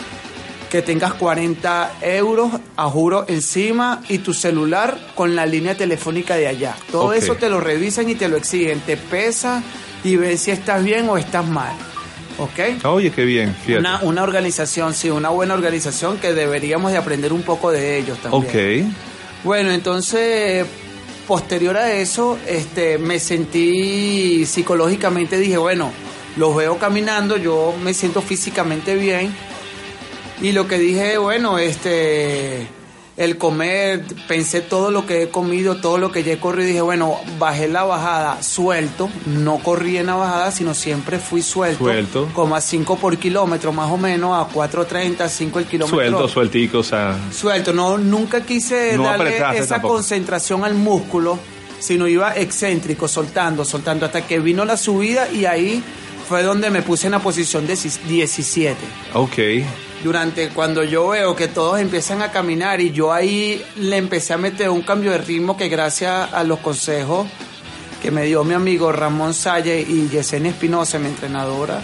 que 0.70 0.82
tengas 0.82 1.14
40 1.14 1.98
euros 2.02 2.52
a 2.76 2.88
juro 2.88 3.24
encima 3.28 4.02
y 4.08 4.18
tu 4.18 4.34
celular 4.34 4.98
con 5.14 5.36
la 5.36 5.46
línea 5.46 5.76
telefónica 5.76 6.36
de 6.36 6.48
allá. 6.48 6.76
Todo 6.90 7.12
eso 7.12 7.36
te 7.36 7.48
lo 7.48 7.60
revisan 7.60 8.08
y 8.08 8.14
te 8.14 8.28
lo 8.28 8.36
exigen, 8.36 8.80
te 8.80 8.96
pesa 8.96 9.62
y 10.04 10.16
ven 10.16 10.38
si 10.38 10.50
estás 10.50 10.82
bien 10.84 11.08
o 11.08 11.16
estás 11.16 11.46
mal. 11.46 11.74
¿Ok? 12.38 12.84
Oye, 12.84 13.10
qué 13.10 13.24
bien. 13.24 13.56
Una, 13.78 14.00
una, 14.02 14.22
organización, 14.22 14.92
sí, 14.92 15.08
una 15.08 15.30
buena 15.30 15.54
organización 15.54 16.18
que 16.18 16.34
deberíamos 16.34 16.92
de 16.92 16.98
aprender 16.98 17.32
un 17.32 17.42
poco 17.42 17.72
de 17.72 17.98
ellos 17.98 18.18
también. 18.18 18.84
Ok. 18.84 18.92
Bueno, 19.42 19.70
entonces, 19.70 20.66
posterior 21.26 21.76
a 21.78 21.92
eso, 21.92 22.38
este, 22.46 22.98
me 22.98 23.18
sentí 23.20 24.44
psicológicamente, 24.44 25.38
dije, 25.38 25.56
bueno, 25.56 25.90
los 26.36 26.54
veo 26.54 26.76
caminando, 26.76 27.38
yo 27.38 27.74
me 27.82 27.94
siento 27.94 28.20
físicamente 28.20 28.96
bien 28.96 29.32
y 30.40 30.52
lo 30.52 30.68
que 30.68 30.78
dije, 30.78 31.18
bueno, 31.18 31.58
este, 31.58 32.66
el 33.16 33.38
comer, 33.38 34.04
pensé 34.28 34.60
todo 34.60 34.90
lo 34.90 35.06
que 35.06 35.22
he 35.22 35.28
comido, 35.28 35.76
todo 35.76 35.96
lo 35.96 36.12
que 36.12 36.22
ya 36.22 36.34
he 36.34 36.38
corrido, 36.38 36.66
dije, 36.66 36.80
bueno, 36.82 37.16
bajé 37.38 37.68
la 37.68 37.84
bajada 37.84 38.42
suelto, 38.42 39.08
no 39.24 39.58
corrí 39.58 39.96
en 39.96 40.06
la 40.06 40.14
bajada, 40.14 40.50
sino 40.50 40.74
siempre 40.74 41.18
fui 41.18 41.40
suelto. 41.40 41.84
Suelto. 41.84 42.28
Como 42.34 42.54
a 42.54 42.60
5 42.60 42.96
por 42.96 43.16
kilómetro, 43.16 43.72
más 43.72 43.90
o 43.90 43.96
menos, 43.96 44.32
a 44.38 44.52
4.30, 44.52 45.28
5 45.28 45.58
el 45.58 45.64
kilómetro. 45.64 45.98
Suelto, 45.98 46.28
sueltico, 46.28 46.78
o 46.80 46.84
sea. 46.84 47.16
Suelto, 47.32 47.72
no, 47.72 47.96
nunca 47.96 48.42
quise 48.42 48.96
darle 48.98 49.38
esa 49.56 49.80
concentración 49.80 50.64
al 50.64 50.74
músculo, 50.74 51.38
sino 51.78 52.06
iba 52.06 52.36
excéntrico, 52.36 53.08
soltando, 53.08 53.64
soltando, 53.64 54.04
hasta 54.04 54.26
que 54.26 54.38
vino 54.40 54.66
la 54.66 54.76
subida 54.76 55.30
y 55.32 55.46
ahí 55.46 55.82
fue 56.28 56.42
donde 56.42 56.68
me 56.68 56.82
puse 56.82 57.06
en 57.06 57.12
la 57.12 57.20
posición 57.20 57.66
de 57.66 57.78
17. 58.08 58.76
Ok 59.14 59.38
durante 60.06 60.50
cuando 60.50 60.84
yo 60.84 61.08
veo 61.08 61.34
que 61.34 61.48
todos 61.48 61.80
empiezan 61.80 62.22
a 62.22 62.30
caminar 62.30 62.80
y 62.80 62.92
yo 62.92 63.12
ahí 63.12 63.60
le 63.74 63.96
empecé 63.96 64.34
a 64.34 64.38
meter 64.38 64.70
un 64.70 64.82
cambio 64.82 65.10
de 65.10 65.18
ritmo 65.18 65.56
que 65.56 65.68
gracias 65.68 66.32
a 66.32 66.44
los 66.44 66.60
consejos 66.60 67.26
que 68.00 68.12
me 68.12 68.24
dio 68.24 68.44
mi 68.44 68.54
amigo 68.54 68.92
Ramón 68.92 69.34
Salle 69.34 69.80
y 69.80 70.08
Yesenia 70.08 70.52
Espinosa, 70.52 71.00
mi 71.00 71.08
entrenadora, 71.08 71.82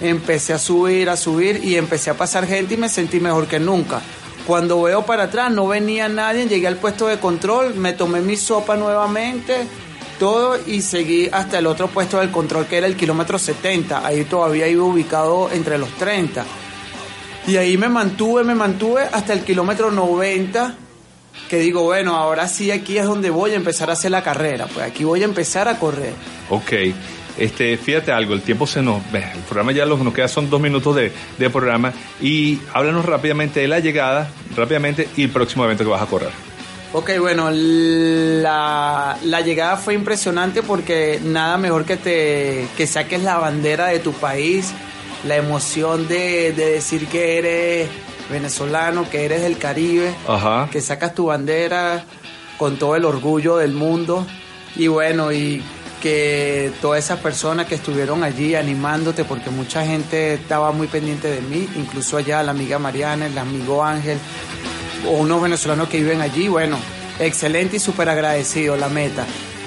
empecé 0.00 0.52
a 0.52 0.58
subir, 0.58 1.10
a 1.10 1.16
subir 1.16 1.64
y 1.64 1.74
empecé 1.74 2.10
a 2.10 2.16
pasar 2.16 2.46
gente 2.46 2.74
y 2.74 2.76
me 2.76 2.88
sentí 2.88 3.18
mejor 3.18 3.48
que 3.48 3.58
nunca. 3.58 4.00
Cuando 4.46 4.80
veo 4.82 5.04
para 5.04 5.24
atrás 5.24 5.50
no 5.50 5.66
venía 5.66 6.08
nadie, 6.08 6.46
llegué 6.46 6.68
al 6.68 6.76
puesto 6.76 7.08
de 7.08 7.18
control, 7.18 7.74
me 7.74 7.92
tomé 7.92 8.20
mi 8.20 8.36
sopa 8.36 8.76
nuevamente, 8.76 9.66
todo 10.20 10.56
y 10.64 10.80
seguí 10.80 11.28
hasta 11.32 11.58
el 11.58 11.66
otro 11.66 11.88
puesto 11.88 12.20
del 12.20 12.30
control 12.30 12.66
que 12.66 12.76
era 12.76 12.86
el 12.86 12.94
kilómetro 12.94 13.36
70. 13.36 14.06
Ahí 14.06 14.26
todavía 14.26 14.68
iba 14.68 14.84
ubicado 14.84 15.50
entre 15.50 15.76
los 15.76 15.90
30 15.94 16.44
y 17.46 17.56
ahí 17.56 17.76
me 17.76 17.88
mantuve, 17.88 18.44
me 18.44 18.54
mantuve 18.54 19.02
hasta 19.12 19.32
el 19.32 19.40
kilómetro 19.40 19.90
90 19.90 20.76
que 21.48 21.58
digo, 21.58 21.82
bueno, 21.82 22.16
ahora 22.16 22.48
sí 22.48 22.70
aquí 22.70 22.96
es 22.96 23.04
donde 23.04 23.30
voy 23.30 23.52
a 23.52 23.54
empezar 23.54 23.90
a 23.90 23.94
hacer 23.94 24.10
la 24.10 24.22
carrera, 24.22 24.66
pues 24.66 24.86
aquí 24.86 25.04
voy 25.04 25.22
a 25.22 25.24
empezar 25.24 25.68
a 25.68 25.78
correr. 25.78 26.12
Ok. 26.48 26.72
Este, 27.36 27.76
fíjate 27.76 28.12
algo, 28.12 28.32
el 28.34 28.42
tiempo 28.42 28.66
se 28.66 28.80
nos... 28.80 29.02
El 29.12 29.40
programa 29.48 29.72
ya 29.72 29.84
lo 29.84 29.98
que 29.98 30.04
nos 30.04 30.14
queda 30.14 30.28
son 30.28 30.48
dos 30.48 30.60
minutos 30.60 30.94
de, 30.94 31.12
de 31.36 31.50
programa 31.50 31.92
y 32.20 32.60
háblanos 32.72 33.04
rápidamente 33.04 33.60
de 33.60 33.68
la 33.68 33.80
llegada, 33.80 34.30
rápidamente, 34.56 35.08
y 35.16 35.24
el 35.24 35.30
próximo 35.30 35.64
evento 35.64 35.82
que 35.84 35.90
vas 35.90 36.02
a 36.02 36.06
correr. 36.06 36.30
Ok, 36.92 37.10
bueno, 37.18 37.50
la, 37.50 39.18
la, 39.24 39.40
llegada 39.40 39.76
fue 39.76 39.94
impresionante 39.94 40.62
porque 40.62 41.18
nada 41.24 41.58
mejor 41.58 41.84
que 41.84 41.96
te 41.96 42.68
que 42.76 42.86
saques 42.86 43.20
la 43.20 43.36
bandera 43.38 43.88
de 43.88 43.98
tu 43.98 44.12
país, 44.12 44.72
la 45.26 45.36
emoción 45.36 46.06
de, 46.08 46.52
de 46.52 46.72
decir 46.72 47.06
que 47.06 47.38
eres 47.38 47.88
venezolano, 48.30 49.08
que 49.10 49.24
eres 49.24 49.42
del 49.42 49.58
Caribe, 49.58 50.14
Ajá. 50.26 50.68
que 50.70 50.80
sacas 50.80 51.14
tu 51.14 51.26
bandera 51.26 52.04
con 52.58 52.78
todo 52.78 52.96
el 52.96 53.04
orgullo 53.04 53.56
del 53.56 53.72
mundo 53.72 54.26
y 54.76 54.86
bueno, 54.86 55.32
y 55.32 55.62
que 56.02 56.70
todas 56.82 57.02
esas 57.02 57.18
personas 57.20 57.66
que 57.66 57.74
estuvieron 57.76 58.24
allí 58.24 58.54
animándote, 58.54 59.24
porque 59.24 59.48
mucha 59.48 59.86
gente 59.86 60.34
estaba 60.34 60.70
muy 60.70 60.86
pendiente 60.86 61.28
de 61.28 61.40
mí, 61.40 61.66
incluso 61.76 62.18
allá 62.18 62.42
la 62.42 62.50
amiga 62.50 62.78
Mariana, 62.78 63.26
el 63.26 63.38
amigo 63.38 63.82
Ángel, 63.82 64.18
o 65.06 65.12
unos 65.12 65.40
venezolanos 65.40 65.88
que 65.88 65.98
viven 65.98 66.20
allí, 66.20 66.48
bueno, 66.48 66.76
excelente 67.18 67.76
y 67.76 67.78
súper 67.78 68.10
agradecido 68.10 68.76
la 68.76 68.88
meta. 68.90 69.24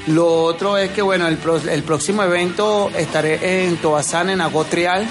Lo 0.08 0.44
otro 0.44 0.78
es 0.78 0.92
que, 0.92 1.02
bueno, 1.02 1.28
el, 1.28 1.38
pro, 1.38 1.58
el 1.58 1.84
próximo 1.84 2.22
evento 2.22 2.92
estaré 2.96 3.66
en 3.66 3.78
Tobazán, 3.78 4.30
en 4.30 4.40
Agotrial, 4.42 5.08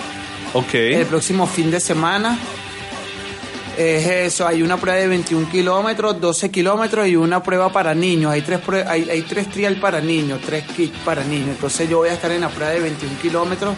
Ok. 0.55 0.74
el 0.74 1.07
próximo 1.07 1.47
fin 1.47 1.70
de 1.70 1.80
semana. 1.80 2.38
Es 3.76 4.07
eso, 4.07 4.47
hay 4.47 4.62
una 4.62 4.78
prueba 4.78 4.99
de 4.99 5.07
21 5.07 5.51
kilómetros, 5.51 6.18
12 6.18 6.51
kilómetros 6.51 7.07
y 7.09 7.16
una 7.16 7.42
prueba 7.42 7.70
para 7.70 7.94
niños. 7.94 8.32
Hay 8.32 8.40
tres, 8.40 8.61
hay, 8.86 9.11
hay 9.11 9.20
tres 9.22 9.51
trial 9.51 9.76
para 9.76 10.01
niños, 10.01 10.40
tres 10.44 10.64
kits 10.74 10.97
para 11.05 11.22
niños. 11.24 11.51
Entonces 11.51 11.86
yo 11.88 11.99
voy 11.99 12.09
a 12.09 12.14
estar 12.14 12.30
en 12.30 12.40
la 12.40 12.49
prueba 12.49 12.72
de 12.72 12.80
21 12.80 13.18
kilómetros. 13.20 13.74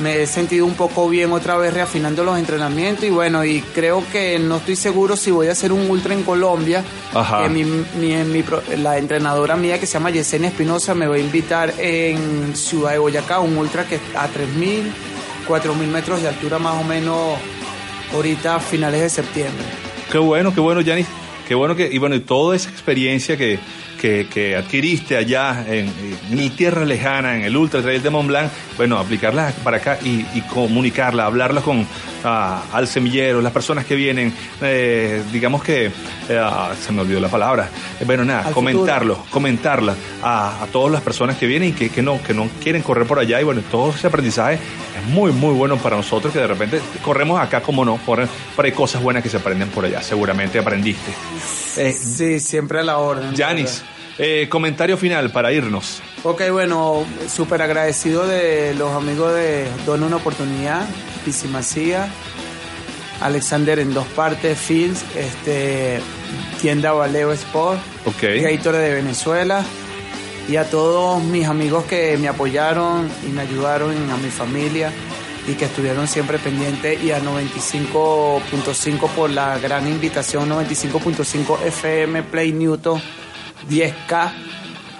Me 0.00 0.22
he 0.22 0.26
sentido 0.26 0.66
un 0.66 0.74
poco 0.74 1.08
bien 1.08 1.32
otra 1.32 1.56
vez 1.56 1.72
reafinando 1.72 2.24
los 2.24 2.38
entrenamientos 2.38 3.04
y 3.04 3.10
bueno, 3.10 3.42
y 3.44 3.60
creo 3.74 4.02
que 4.12 4.38
no 4.38 4.56
estoy 4.56 4.76
seguro 4.76 5.16
si 5.16 5.30
voy 5.30 5.46
a 5.48 5.52
hacer 5.52 5.72
un 5.72 5.88
ultra 5.90 6.12
en 6.12 6.24
Colombia. 6.24 6.82
Ajá. 7.14 7.42
Que 7.44 7.48
mi, 7.48 7.64
mi- 7.64 8.44
la 8.78 8.98
entrenadora 8.98 9.56
mía 9.56 9.78
que 9.80 9.86
se 9.86 9.94
llama 9.94 10.10
Yesenia 10.10 10.48
Espinosa 10.48 10.94
me 10.94 11.06
va 11.06 11.14
a 11.14 11.18
invitar 11.18 11.72
en 11.78 12.54
Ciudad 12.54 12.92
de 12.92 12.98
Boyacá, 12.98 13.40
un 13.40 13.56
ultra 13.56 13.86
que 13.86 13.96
a 14.14 14.26
3.000, 14.28 14.82
4.000 15.52 15.86
metros 15.88 16.22
de 16.22 16.28
altura 16.28 16.58
más 16.58 16.80
o 16.80 16.82
menos 16.82 17.36
ahorita 18.14 18.56
a 18.56 18.60
finales 18.60 19.02
de 19.02 19.10
septiembre. 19.10 19.62
Qué 20.10 20.16
bueno, 20.16 20.54
qué 20.54 20.60
bueno, 20.60 20.80
Yanis. 20.80 21.06
Qué 21.46 21.54
bueno 21.54 21.76
que, 21.76 21.90
y 21.92 21.98
bueno, 21.98 22.14
y 22.14 22.20
toda 22.20 22.56
esa 22.56 22.70
experiencia 22.70 23.36
que, 23.36 23.58
que, 24.00 24.28
que 24.32 24.56
adquiriste 24.56 25.14
allá 25.14 25.66
en, 25.68 25.92
mi 26.30 26.48
tierra 26.48 26.86
lejana, 26.86 27.36
en 27.36 27.42
el 27.42 27.54
Ultra 27.54 27.82
Trail 27.82 28.02
de 28.02 28.08
Mont 28.08 28.28
Blanc, 28.28 28.50
bueno, 28.78 28.96
aplicarla 28.96 29.52
para 29.62 29.76
acá 29.76 29.98
y, 30.02 30.24
y 30.32 30.40
comunicarla, 30.50 31.26
hablarla 31.26 31.60
con 31.60 31.86
ah, 32.24 32.62
al 32.72 32.86
semillero, 32.88 33.40
las 33.40 33.52
personas 33.52 33.84
que 33.84 33.94
vienen, 33.94 34.32
eh, 34.60 35.22
digamos 35.32 35.62
que, 35.62 35.86
eh, 35.86 36.38
ah, 36.40 36.72
se 36.80 36.92
me 36.92 37.00
olvidó 37.02 37.20
la 37.20 37.28
palabra, 37.28 37.68
Eh, 38.00 38.04
bueno, 38.04 38.24
nada, 38.24 38.48
Al 38.48 38.52
comentarlo, 38.54 39.24
comentarla 39.30 39.94
a, 40.22 40.62
a 40.62 40.66
todas 40.66 40.92
las 40.92 41.02
personas 41.02 41.36
que 41.36 41.46
vienen 41.46 41.70
y 41.70 41.72
que, 41.72 41.90
que 41.90 42.02
no, 42.02 42.22
que 42.22 42.34
no 42.34 42.48
quieren 42.62 42.82
correr 42.82 43.06
por 43.06 43.18
allá 43.18 43.40
y 43.40 43.44
bueno, 43.44 43.62
todo 43.70 43.90
ese 43.90 44.06
aprendizaje 44.06 44.54
es 44.54 45.06
muy, 45.08 45.32
muy 45.32 45.54
bueno 45.54 45.76
para 45.76 45.96
nosotros 45.96 46.32
que 46.32 46.38
de 46.40 46.46
repente 46.46 46.80
corremos 47.02 47.40
acá 47.40 47.60
como 47.62 47.84
no, 47.84 47.96
corren, 48.04 48.28
pero 48.56 48.66
hay 48.66 48.72
cosas 48.72 49.02
buenas 49.02 49.22
que 49.22 49.28
se 49.28 49.36
aprenden 49.36 49.68
por 49.68 49.84
allá, 49.84 50.02
seguramente 50.02 50.58
aprendiste. 50.58 51.12
Eh, 51.76 51.92
Sí, 51.92 52.40
siempre 52.40 52.80
a 52.80 52.82
la 52.82 52.98
orden. 52.98 53.34
Yanis, 53.34 53.82
eh, 54.18 54.46
comentario 54.48 54.96
final 54.96 55.30
para 55.30 55.52
irnos. 55.52 56.02
Ok, 56.24 56.42
bueno, 56.50 57.04
súper 57.28 57.62
agradecido 57.62 58.26
de 58.26 58.74
los 58.74 58.92
amigos 58.92 59.34
de 59.34 59.66
Dona 59.86 60.06
una 60.06 60.16
oportunidad, 60.16 60.86
Pisimacía, 61.24 62.08
Alexander 63.20 63.78
en 63.78 63.94
dos 63.94 64.06
partes, 64.08 64.58
Fields, 64.58 65.04
este, 65.16 66.00
tienda 66.60 66.92
Valeo 66.92 67.32
Sport, 67.32 67.80
Ok. 68.06 68.22
Gatorade 68.42 68.88
de 68.88 68.94
Venezuela 68.94 69.64
y 70.48 70.56
a 70.56 70.68
todos 70.68 71.22
mis 71.22 71.46
amigos 71.46 71.84
que 71.84 72.16
me 72.18 72.28
apoyaron 72.28 73.08
y 73.26 73.30
me 73.30 73.42
ayudaron, 73.42 73.94
a 74.10 74.16
mi 74.16 74.30
familia 74.30 74.90
y 75.46 75.54
que 75.54 75.64
estuvieron 75.64 76.06
siempre 76.06 76.38
pendientes 76.38 77.02
y 77.02 77.10
a 77.12 77.20
95.5 77.20 79.08
por 79.10 79.30
la 79.30 79.58
gran 79.58 79.88
invitación, 79.88 80.48
95.5 80.50 81.62
FM 81.66 82.22
Play 82.24 82.52
Newton 82.52 83.00
10K 83.70 84.30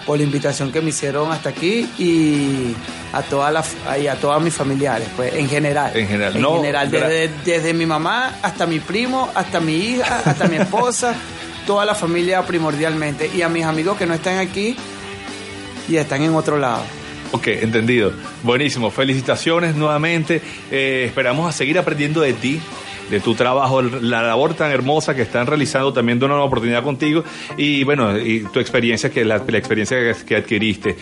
por 0.05 0.17
la 0.17 0.23
invitación 0.23 0.71
que 0.71 0.81
me 0.81 0.89
hicieron 0.89 1.31
hasta 1.31 1.49
aquí 1.49 1.89
y 1.97 2.75
a 3.13 3.21
todas 3.21 3.53
las 3.53 3.75
y 4.01 4.07
a 4.07 4.15
todas 4.15 4.41
mis 4.41 4.53
familiares, 4.53 5.07
pues 5.15 5.33
en 5.33 5.47
general. 5.47 5.95
En 5.95 6.07
general, 6.07 6.35
En 6.35 6.41
no, 6.41 6.55
general, 6.57 6.91
desde, 6.91 7.29
desde 7.45 7.73
mi 7.73 7.85
mamá 7.85 8.33
hasta 8.41 8.65
mi 8.65 8.79
primo, 8.79 9.29
hasta 9.33 9.59
mi 9.59 9.75
hija, 9.75 10.21
hasta 10.25 10.47
mi 10.47 10.57
esposa, 10.57 11.15
toda 11.67 11.85
la 11.85 11.95
familia 11.95 12.45
primordialmente 12.45 13.29
y 13.33 13.41
a 13.41 13.49
mis 13.49 13.63
amigos 13.63 13.97
que 13.97 14.05
no 14.05 14.13
están 14.13 14.39
aquí 14.39 14.75
y 15.87 15.95
están 15.95 16.21
en 16.23 16.35
otro 16.35 16.57
lado. 16.57 16.83
Ok, 17.31 17.47
entendido. 17.47 18.13
Buenísimo. 18.43 18.91
Felicitaciones 18.91 19.75
nuevamente. 19.75 20.39
Eh, 20.69 21.05
esperamos 21.07 21.49
a 21.49 21.51
seguir 21.51 21.79
aprendiendo 21.79 22.21
de 22.21 22.33
ti, 22.33 22.61
de 23.13 23.19
tu 23.19 23.35
trabajo, 23.35 23.81
la 23.81 24.23
labor 24.23 24.55
tan 24.55 24.71
hermosa 24.71 25.15
que 25.15 25.21
están 25.21 25.45
realizando 25.45 25.93
también 25.93 26.17
de 26.17 26.25
una 26.25 26.33
nueva 26.33 26.47
oportunidad 26.47 26.83
contigo 26.83 27.23
y 27.57 27.83
bueno, 27.83 28.17
y 28.17 28.41
tu 28.51 28.59
experiencia, 28.59 29.11
que 29.11 29.23
la, 29.23 29.41
la 29.45 29.57
experiencia 29.57 29.97
que, 30.25 30.35
adquiriste. 30.35 30.95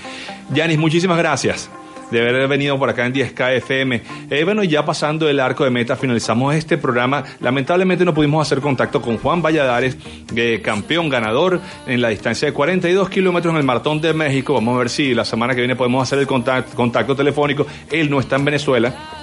Yanis, 0.54 0.78
muchísimas 0.78 1.18
gracias 1.18 1.70
de 2.12 2.20
haber 2.20 2.46
venido 2.50 2.78
por 2.78 2.90
acá 2.90 3.06
en 3.06 3.14
10K 3.14 3.56
FM. 3.60 4.02
Eh, 4.30 4.44
bueno, 4.44 4.66
ya 4.66 4.84
pasando 4.84 5.30
el 5.30 5.40
arco 5.40 5.64
de 5.64 5.70
meta, 5.70 5.96
finalizamos 5.96 6.54
este 6.54 6.78
programa. 6.78 7.24
Lamentablemente 7.40 8.04
no 8.04 8.14
pudimos 8.14 8.46
hacer 8.46 8.60
contacto 8.60 9.02
con 9.02 9.18
Juan 9.18 9.42
Valladares, 9.42 9.98
eh, 10.36 10.60
campeón 10.62 11.08
ganador 11.08 11.62
en 11.88 12.02
la 12.02 12.10
distancia 12.10 12.48
de 12.48 12.54
42 12.54 13.10
kilómetros 13.10 13.54
en 13.54 13.60
el 13.60 13.64
Maratón 13.64 14.02
de 14.02 14.14
México. 14.14 14.54
Vamos 14.54 14.76
a 14.76 14.80
ver 14.80 14.90
si 14.90 15.14
la 15.14 15.24
semana 15.24 15.56
que 15.56 15.62
viene 15.62 15.78
podemos 15.78 16.04
hacer 16.04 16.20
el 16.20 16.28
contacto 16.28 17.16
telefónico. 17.16 17.66
Él 17.90 18.10
no 18.10 18.20
está 18.20 18.36
en 18.36 18.44
Venezuela. 18.44 19.21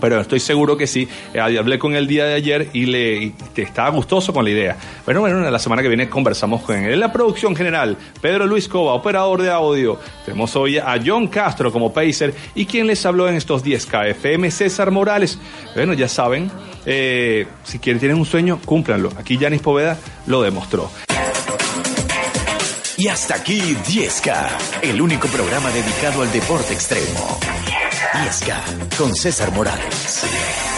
Pero 0.00 0.20
estoy 0.20 0.40
seguro 0.40 0.76
que 0.76 0.86
sí. 0.86 1.08
Eh, 1.32 1.40
hablé 1.40 1.78
con 1.78 1.92
él 1.92 2.06
el 2.06 2.06
día 2.06 2.24
de 2.26 2.34
ayer 2.34 2.68
y 2.72 2.86
le 2.86 3.32
estaba 3.56 3.90
gustoso 3.90 4.32
con 4.32 4.44
la 4.44 4.50
idea. 4.50 4.76
Pero 5.04 5.20
bueno, 5.20 5.40
la 5.50 5.58
semana 5.58 5.82
que 5.82 5.88
viene 5.88 6.08
conversamos 6.08 6.62
con 6.62 6.76
él. 6.76 6.92
En 6.92 7.00
la 7.00 7.12
producción 7.12 7.56
general, 7.56 7.96
Pedro 8.20 8.46
Luis 8.46 8.68
Cova, 8.68 8.92
operador 8.94 9.42
de 9.42 9.50
audio. 9.50 9.98
Tenemos 10.24 10.54
hoy 10.56 10.78
a 10.78 11.00
John 11.04 11.28
Castro 11.28 11.72
como 11.72 11.92
Pacer 11.92 12.34
y 12.54 12.66
quien 12.66 12.86
les 12.86 13.04
habló 13.06 13.28
en 13.28 13.34
estos 13.34 13.64
10K 13.64 14.10
FM, 14.10 14.50
César 14.50 14.90
Morales. 14.90 15.38
Bueno, 15.74 15.94
ya 15.94 16.08
saben, 16.08 16.50
eh, 16.84 17.46
si 17.64 17.78
quieren, 17.78 17.98
tienen 17.98 18.18
un 18.18 18.26
sueño, 18.26 18.60
cúmplanlo. 18.64 19.10
Aquí 19.18 19.36
Yanis 19.36 19.60
Poveda 19.60 19.98
lo 20.26 20.42
demostró. 20.42 20.90
Y 22.98 23.08
hasta 23.08 23.34
aquí 23.34 23.60
10K, 23.60 24.48
el 24.82 25.02
único 25.02 25.28
programa 25.28 25.70
dedicado 25.70 26.22
al 26.22 26.32
deporte 26.32 26.72
extremo. 26.72 27.38
10K 28.16 28.96
con 28.96 29.14
César 29.14 29.52
Morales. 29.52 30.75